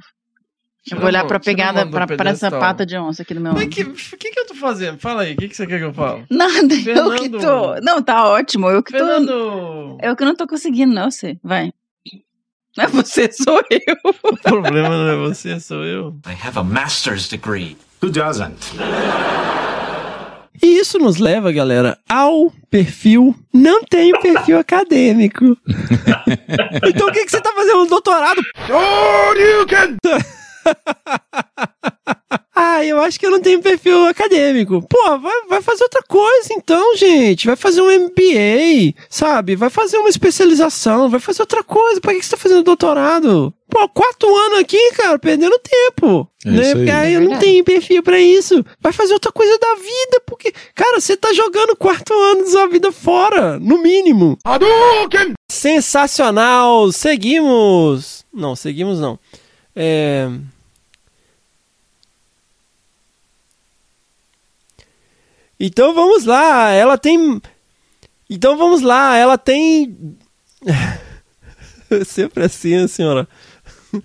[0.91, 3.83] Eu vou olhar pra pegada, pra, pra essa pata de onça aqui do meu que,
[3.85, 4.99] o que, que eu tô fazendo?
[4.99, 6.25] Fala aí, o que, que você quer que eu fale?
[6.29, 7.75] Nada, eu que Fernando- tô.
[7.81, 8.69] Não, tá ótimo.
[8.69, 8.99] Eu que tô.
[8.99, 9.99] Fernando.
[10.03, 11.39] Eu que não tô conseguindo, não, você.
[11.43, 11.73] Vai.
[12.77, 13.97] Não é você, sou eu.
[14.23, 16.17] O problema não é você, sou eu.
[16.27, 17.77] I have a master's degree.
[18.03, 18.73] Who doesn't?
[20.63, 23.35] E isso nos leva, galera, ao perfil.
[23.53, 25.45] Não tenho perfil acadêmico.
[26.87, 27.83] então o que, que você tá fazendo?
[27.83, 28.41] Um doutorado?
[32.55, 34.83] Ah, eu acho que eu não tenho perfil acadêmico.
[34.87, 37.47] Pô, vai, vai fazer outra coisa então, gente.
[37.47, 39.57] Vai fazer um MBA, sabe?
[39.57, 42.01] Vai fazer uma especialização, vai fazer outra coisa.
[42.01, 43.55] Pra que você tá fazendo doutorado?
[43.71, 46.29] Pô, quatro anos aqui, cara, perdendo tempo.
[46.45, 46.61] É né?
[46.61, 46.75] isso aí.
[46.75, 48.63] Porque aí É eu não tenho perfil pra isso.
[48.83, 52.67] Vai fazer outra coisa da vida, porque, cara, você tá jogando quatro anos da sua
[52.67, 54.37] vida fora, no mínimo.
[55.51, 56.93] Sensacional!
[56.93, 58.27] Seguimos!
[58.31, 59.19] Não, seguimos não.
[59.75, 60.29] É...
[65.65, 67.41] Então vamos lá, ela tem.
[68.29, 70.19] Então vamos lá, ela tem.
[72.05, 73.29] Sempre assim, a senhora.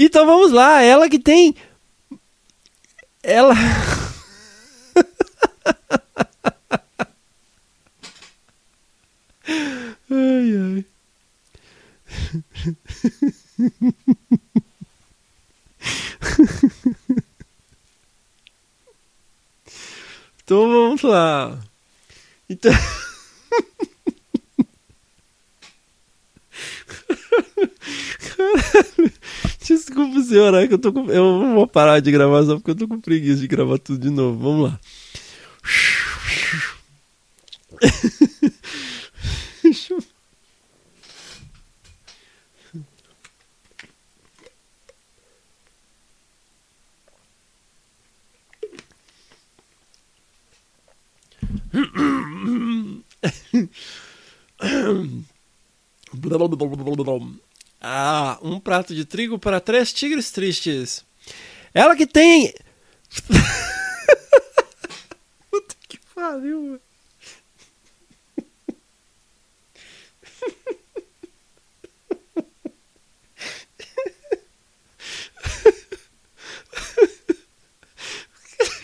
[0.00, 1.56] Então vamos lá, ela que tem.
[3.20, 3.52] Ela.
[10.08, 10.84] ai, ai.
[20.48, 21.60] Então vamos lá.
[22.48, 22.72] Então.
[29.60, 31.10] Desculpa, senhora, é que eu tô com...
[31.10, 34.08] Eu vou parar de gravar só porque eu tô com preguiça de gravar tudo de
[34.10, 34.38] novo.
[34.38, 34.80] Vamos lá.
[39.62, 40.02] Deixa eu-
[57.80, 61.04] Ah, um prato de trigo para três tigres tristes.
[61.72, 62.52] Ela que tem.
[65.50, 66.80] Puta que pariu, mano.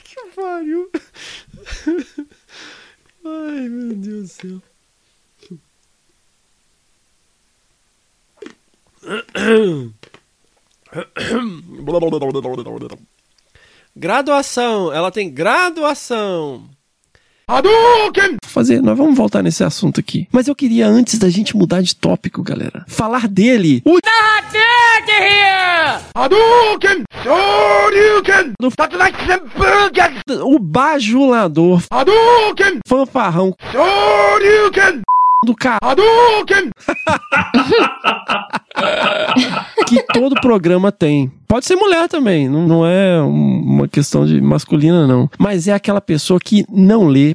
[0.04, 0.90] que pariu.
[3.54, 4.62] Ai, meu Deus do céu.
[13.94, 16.68] Graduação, ela tem graduação.
[18.46, 20.26] Fazer, nós vamos voltar nesse assunto aqui.
[20.32, 23.82] Mas eu queria, antes da gente mudar de tópico, galera, falar dele.
[23.84, 23.98] O
[26.14, 27.04] Hadouken!
[27.22, 28.52] Shoryuken!
[30.42, 31.82] O bajulador.
[31.90, 32.78] Hadouken!
[32.86, 33.54] Fanfarrão.
[33.72, 35.02] Shoryuken!
[35.44, 35.54] Do.
[35.82, 36.70] Hadouken!
[39.86, 41.30] que todo programa tem.
[41.46, 45.30] Pode ser mulher também, não, não é um- uma questão de masculina, não.
[45.38, 47.34] Mas é aquela pessoa que não lê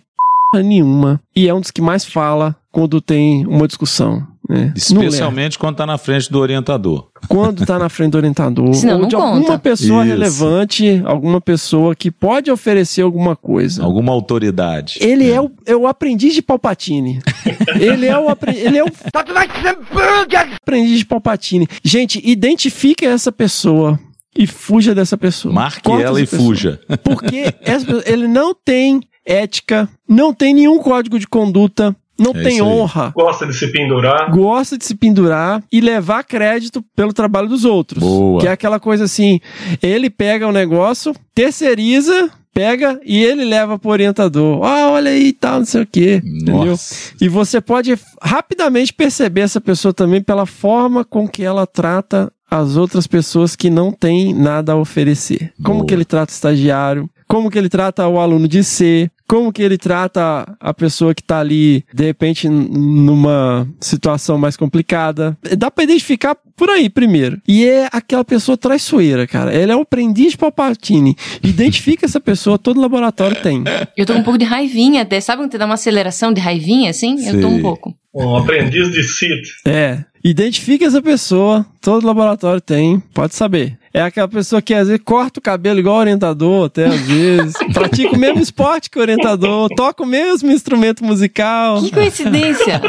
[0.52, 4.26] p nenhuma e é um dos que mais fala quando tem uma discussão.
[4.50, 4.62] Né?
[4.66, 4.72] Lê.
[4.76, 7.08] Especialmente quando tá na frente do orientador.
[7.28, 9.28] quando tá na frente do orientador Senão ou não de conta.
[9.28, 10.10] alguma pessoa Isso.
[10.12, 13.84] relevante, alguma pessoa que pode oferecer alguma coisa.
[13.84, 14.98] Alguma autoridade.
[15.02, 17.20] Ele é o, é o aprendiz de Palpatine.
[17.80, 18.88] ele é o, apre- ele é o
[20.62, 21.68] aprendiz de Palpatine.
[21.84, 24.00] Gente, identifique essa pessoa
[24.36, 25.54] e fuja dessa pessoa.
[25.54, 26.42] Marque Corta ela e pessoa.
[26.42, 26.80] fuja.
[27.04, 32.44] Porque essa pessoa- ele não tem ética, não tem nenhum código de conduta, não É
[32.44, 33.12] tem honra.
[33.16, 34.32] Gosta de se pendurar.
[34.32, 38.04] Gosta de se pendurar e levar crédito pelo trabalho dos outros.
[38.04, 38.42] Boa.
[38.42, 39.40] Que é aquela coisa assim:
[39.82, 44.64] ele pega o negócio, terceiriza pega e ele leva pro orientador.
[44.66, 46.22] Ah, olha aí e tal, não sei o quê.
[46.24, 46.76] Entendeu?
[47.22, 52.76] E você pode rapidamente perceber essa pessoa também pela forma com que ela trata as
[52.76, 55.54] outras pessoas que não têm nada a oferecer.
[55.64, 59.54] Como que ele trata o estagiário, como que ele trata o aluno de C, como
[59.54, 65.38] que ele trata a pessoa que tá ali, de repente, numa situação mais complicada.
[65.56, 67.40] Dá pra identificar por aí, primeiro.
[67.48, 69.54] E é aquela pessoa traiçoeira, cara.
[69.54, 71.16] Ele é um aprendiz Palpatine.
[71.44, 73.64] Identifica essa pessoa, todo laboratório tem.
[73.96, 75.22] Eu tô com um pouco de raivinha até.
[75.22, 77.24] Sabe quando você dá uma aceleração de raivinha assim?
[77.28, 77.96] Eu tô um pouco.
[78.12, 79.50] Um aprendiz de Sith.
[79.68, 80.04] É.
[80.24, 83.79] Identifica essa pessoa, todo laboratório tem, pode saber.
[83.94, 87.54] É aquela pessoa que às vezes corta o cabelo igual o orientador, até às vezes.
[87.74, 91.82] pratica o mesmo esporte que o orientador, toca o mesmo instrumento musical.
[91.82, 92.82] Que coincidência!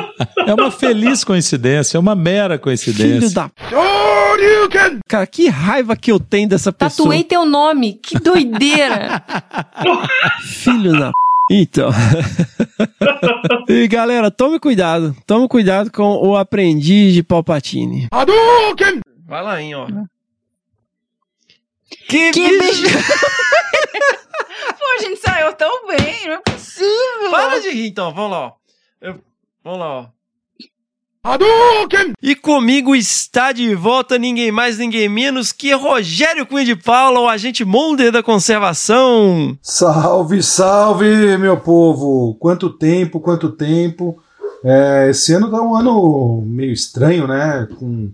[0.47, 3.21] É uma feliz coincidência, é uma mera coincidência.
[3.21, 3.51] Filho da.
[5.09, 7.09] Cara, que raiva que eu tenho dessa pessoa.
[7.09, 7.95] Tatuei teu nome.
[7.95, 9.23] Que doideira!
[10.45, 11.11] Filho da.
[11.11, 11.13] p***.
[11.51, 11.91] Então.
[13.69, 15.17] e galera, tome cuidado.
[15.27, 18.07] Tome cuidado com o aprendiz de Palpatine.
[18.13, 19.01] Hadouken!
[19.27, 19.87] Vai lá, hein, ó.
[22.09, 22.83] Que, Que bicho!
[24.79, 27.31] Pô, a gente saiu tão bem, não é possível.
[27.31, 28.13] Para de rir, então.
[28.15, 28.53] Vamos lá, ó.
[29.01, 29.21] Eu-
[29.65, 30.07] Vamos lá, ó.
[31.23, 32.15] Hadouken!
[32.23, 37.29] E comigo está de volta ninguém mais, ninguém menos que Rogério Cunha de Paula, o
[37.29, 39.55] agente Molder da conservação.
[39.61, 42.35] Salve, salve, meu povo!
[42.41, 44.19] Quanto tempo, quanto tempo.
[44.65, 47.69] É, esse ano tá um ano meio estranho, né?
[47.79, 48.11] Com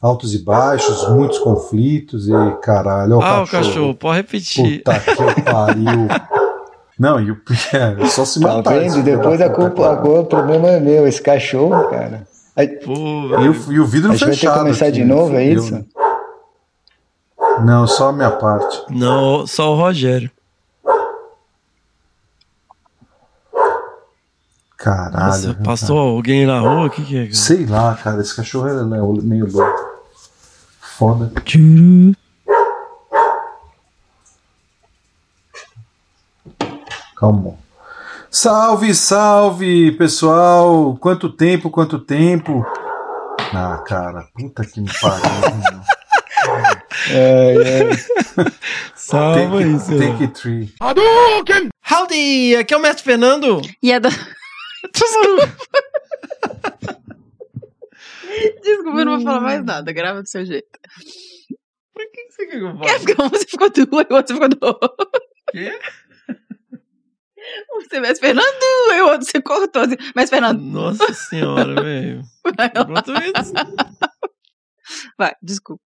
[0.00, 2.32] altos e baixos, muitos conflitos e
[2.62, 3.18] caralho.
[3.18, 4.78] ó ah, o cachorro, pode repetir.
[4.82, 6.08] Puta que pariu.
[6.98, 7.40] Não, e o
[7.72, 8.76] é, só se Tá matar.
[8.76, 9.04] esse vendo?
[9.04, 12.26] filho Depois a culpa, agora o problema é meu, esse cachorro, cara.
[12.56, 14.58] Aí, E o, e o vidro a gente vai ter que fechado.
[14.58, 15.72] começar aqui, de novo, é isso?
[15.74, 15.84] né?
[17.64, 18.82] Não, só a minha parte.
[18.90, 20.30] Não, só o Rogério.
[24.78, 25.26] Caralho.
[25.26, 26.86] Nossa, viu, passou alguém na rua?
[26.86, 27.22] O que, que é?
[27.24, 27.34] cara?
[27.34, 29.98] Sei lá, cara, esse cachorro é né, meio louco.
[30.80, 31.32] Foda.
[37.16, 37.54] Calma.
[38.30, 40.96] Salve, salve, pessoal!
[41.00, 42.64] Quanto tempo, quanto tempo?
[43.52, 45.80] Ah, cara, puta que me pariu.
[48.94, 49.98] Salva take, isso.
[49.98, 50.72] Take three.
[50.80, 51.68] Hadouken!
[51.90, 52.56] Howdy!
[52.56, 53.60] Aqui é o Mestre Fernando.
[53.82, 54.10] E é da.
[58.62, 59.92] Desculpa, eu não vou falar mais nada.
[59.92, 60.68] Grava do seu jeito.
[61.92, 64.14] Por que, que você quer que eu É porque uma você ficou du, e o
[64.14, 64.78] outro ficou do.
[65.50, 65.78] Quê?
[67.70, 68.46] Você mas Fernando,
[68.92, 69.82] e o outro você cortou.
[69.82, 69.96] Assim.
[70.14, 70.60] Mas Fernando.
[70.60, 72.22] Nossa senhora, velho.
[75.16, 75.82] Vai, desculpa.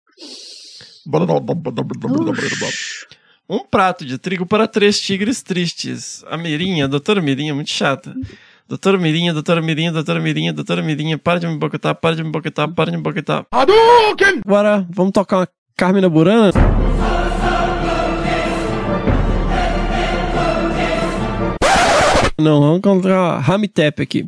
[3.49, 6.25] Um prato de trigo para três tigres tristes.
[6.27, 8.15] A Mirinha, a doutora Mirinha, muito chata.
[8.73, 12.31] Doutora Mirinha, doutora Mirinha, doutora Mirinha, doutora Mirinha, para de me boquetar, para de me
[12.31, 13.45] boquetar, para de me boquetar.
[13.53, 14.41] Hadouken!
[14.47, 16.53] Agora, vamos tocar uma Carmina Burana?
[22.41, 24.27] Não, vamos encontrar Ramitep aqui.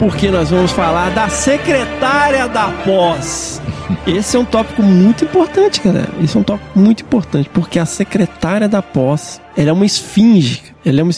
[0.00, 3.62] Porque nós vamos falar da secretária da pós.
[4.06, 6.12] Esse é um tópico muito importante, galera.
[6.22, 10.62] Esse é um tópico muito importante, porque a secretária da pós, ela é uma esfinge.
[10.84, 11.12] Ela é uma...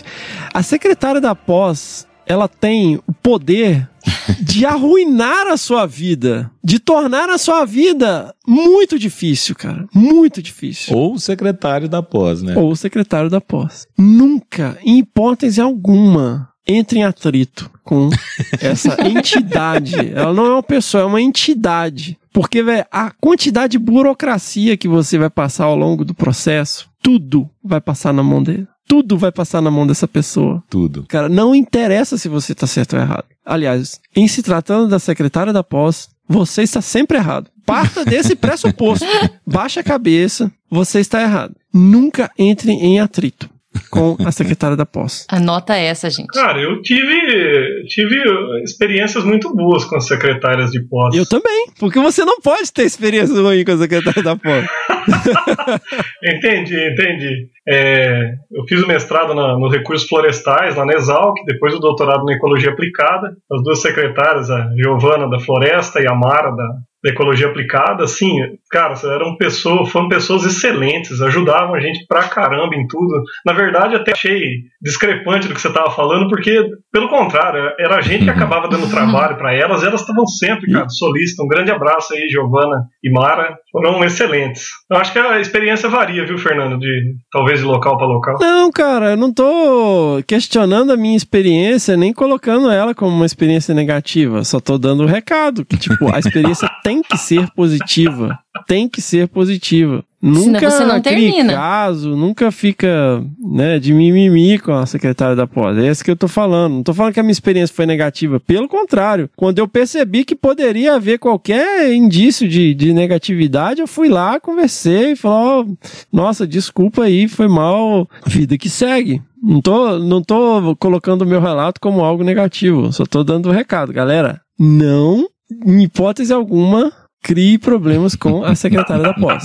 [0.52, 3.88] A secretária da pós, ela tem o poder
[4.40, 9.86] de arruinar a sua vida, de tornar a sua vida muito difícil, cara.
[9.94, 10.96] Muito difícil.
[10.96, 12.54] Ou o secretário da pós, né?
[12.56, 13.86] Ou o secretário da pós.
[13.96, 18.10] Nunca, em hipótese alguma, entre em atrito com
[18.60, 20.12] essa entidade.
[20.14, 22.18] Ela não é uma pessoa, é uma entidade.
[22.32, 27.48] Porque, velho, a quantidade de burocracia que você vai passar ao longo do processo, tudo
[27.62, 28.66] vai passar na mão dele.
[28.88, 30.62] Tudo vai passar na mão dessa pessoa.
[30.68, 31.04] Tudo.
[31.08, 33.24] Cara, não interessa se você tá certo ou errado.
[33.44, 37.50] Aliás, em se tratando da secretária da pós, você está sempre errado.
[37.64, 39.06] Parta desse pressuposto.
[39.46, 41.54] Baixa a cabeça, você está errado.
[41.72, 43.48] Nunca entre em atrito
[43.90, 45.26] com a secretária da pós.
[45.28, 46.28] Anota essa, gente.
[46.28, 48.16] Cara, eu tive, tive
[48.62, 51.14] experiências muito boas com as secretárias de pós.
[51.14, 54.66] Eu também, porque você não pode ter experiência ruim com a secretária da pós.
[56.22, 57.48] Entendi, entendi.
[57.68, 62.24] É, eu fiz o mestrado na, nos recursos florestais, lá na Exalc, depois o doutorado
[62.24, 63.36] na ecologia aplicada.
[63.50, 66.68] As duas secretárias, a Giovana da Floresta e a Mara da,
[67.02, 68.30] da ecologia aplicada, assim,
[68.70, 73.22] cara, eram pessoas, foram pessoas excelentes, ajudavam a gente pra caramba em tudo.
[73.44, 74.40] Na verdade, até achei
[74.80, 78.90] discrepante do que você estava falando, porque Pelo contrário, era a gente que acabava dando
[78.90, 81.44] trabalho para elas, elas estavam sempre, cara, solistas.
[81.44, 83.56] Um grande abraço aí, Giovana e Mara.
[83.72, 84.66] Foram excelentes.
[84.90, 86.78] Eu acho que a experiência varia, viu, Fernando?
[86.78, 88.38] De talvez de local para local.
[88.40, 93.74] Não, cara, eu não tô questionando a minha experiência, nem colocando ela como uma experiência
[93.74, 94.44] negativa.
[94.44, 98.38] Só tô dando o recado que, tipo, a experiência tem que ser positiva.
[98.66, 100.04] Tem que ser positiva.
[100.22, 101.52] Nunca você não cria termina.
[101.54, 105.76] caso, nunca fica, né, de mimimi com a secretária da pós.
[105.76, 106.74] É isso que eu tô falando.
[106.74, 108.38] Não tô falando que a minha experiência foi negativa.
[108.38, 114.08] Pelo contrário, quando eu percebi que poderia haver qualquer indício de, de negatividade, eu fui
[114.08, 115.64] lá, conversei, falei, ó,
[116.12, 119.20] nossa, desculpa aí, foi mal, vida que segue.
[119.42, 123.52] Não tô, não tô colocando o meu relato como algo negativo, só tô dando o
[123.52, 124.40] recado, galera.
[124.56, 125.26] Não,
[125.66, 126.92] em hipótese alguma,
[127.22, 129.44] crie problemas com a secretária da pós.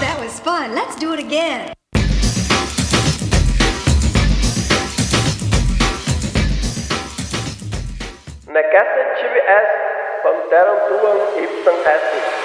[0.00, 0.74] That was fun.
[0.74, 1.72] Let's do it again.
[10.88, 12.37] Tuam ipsam estis.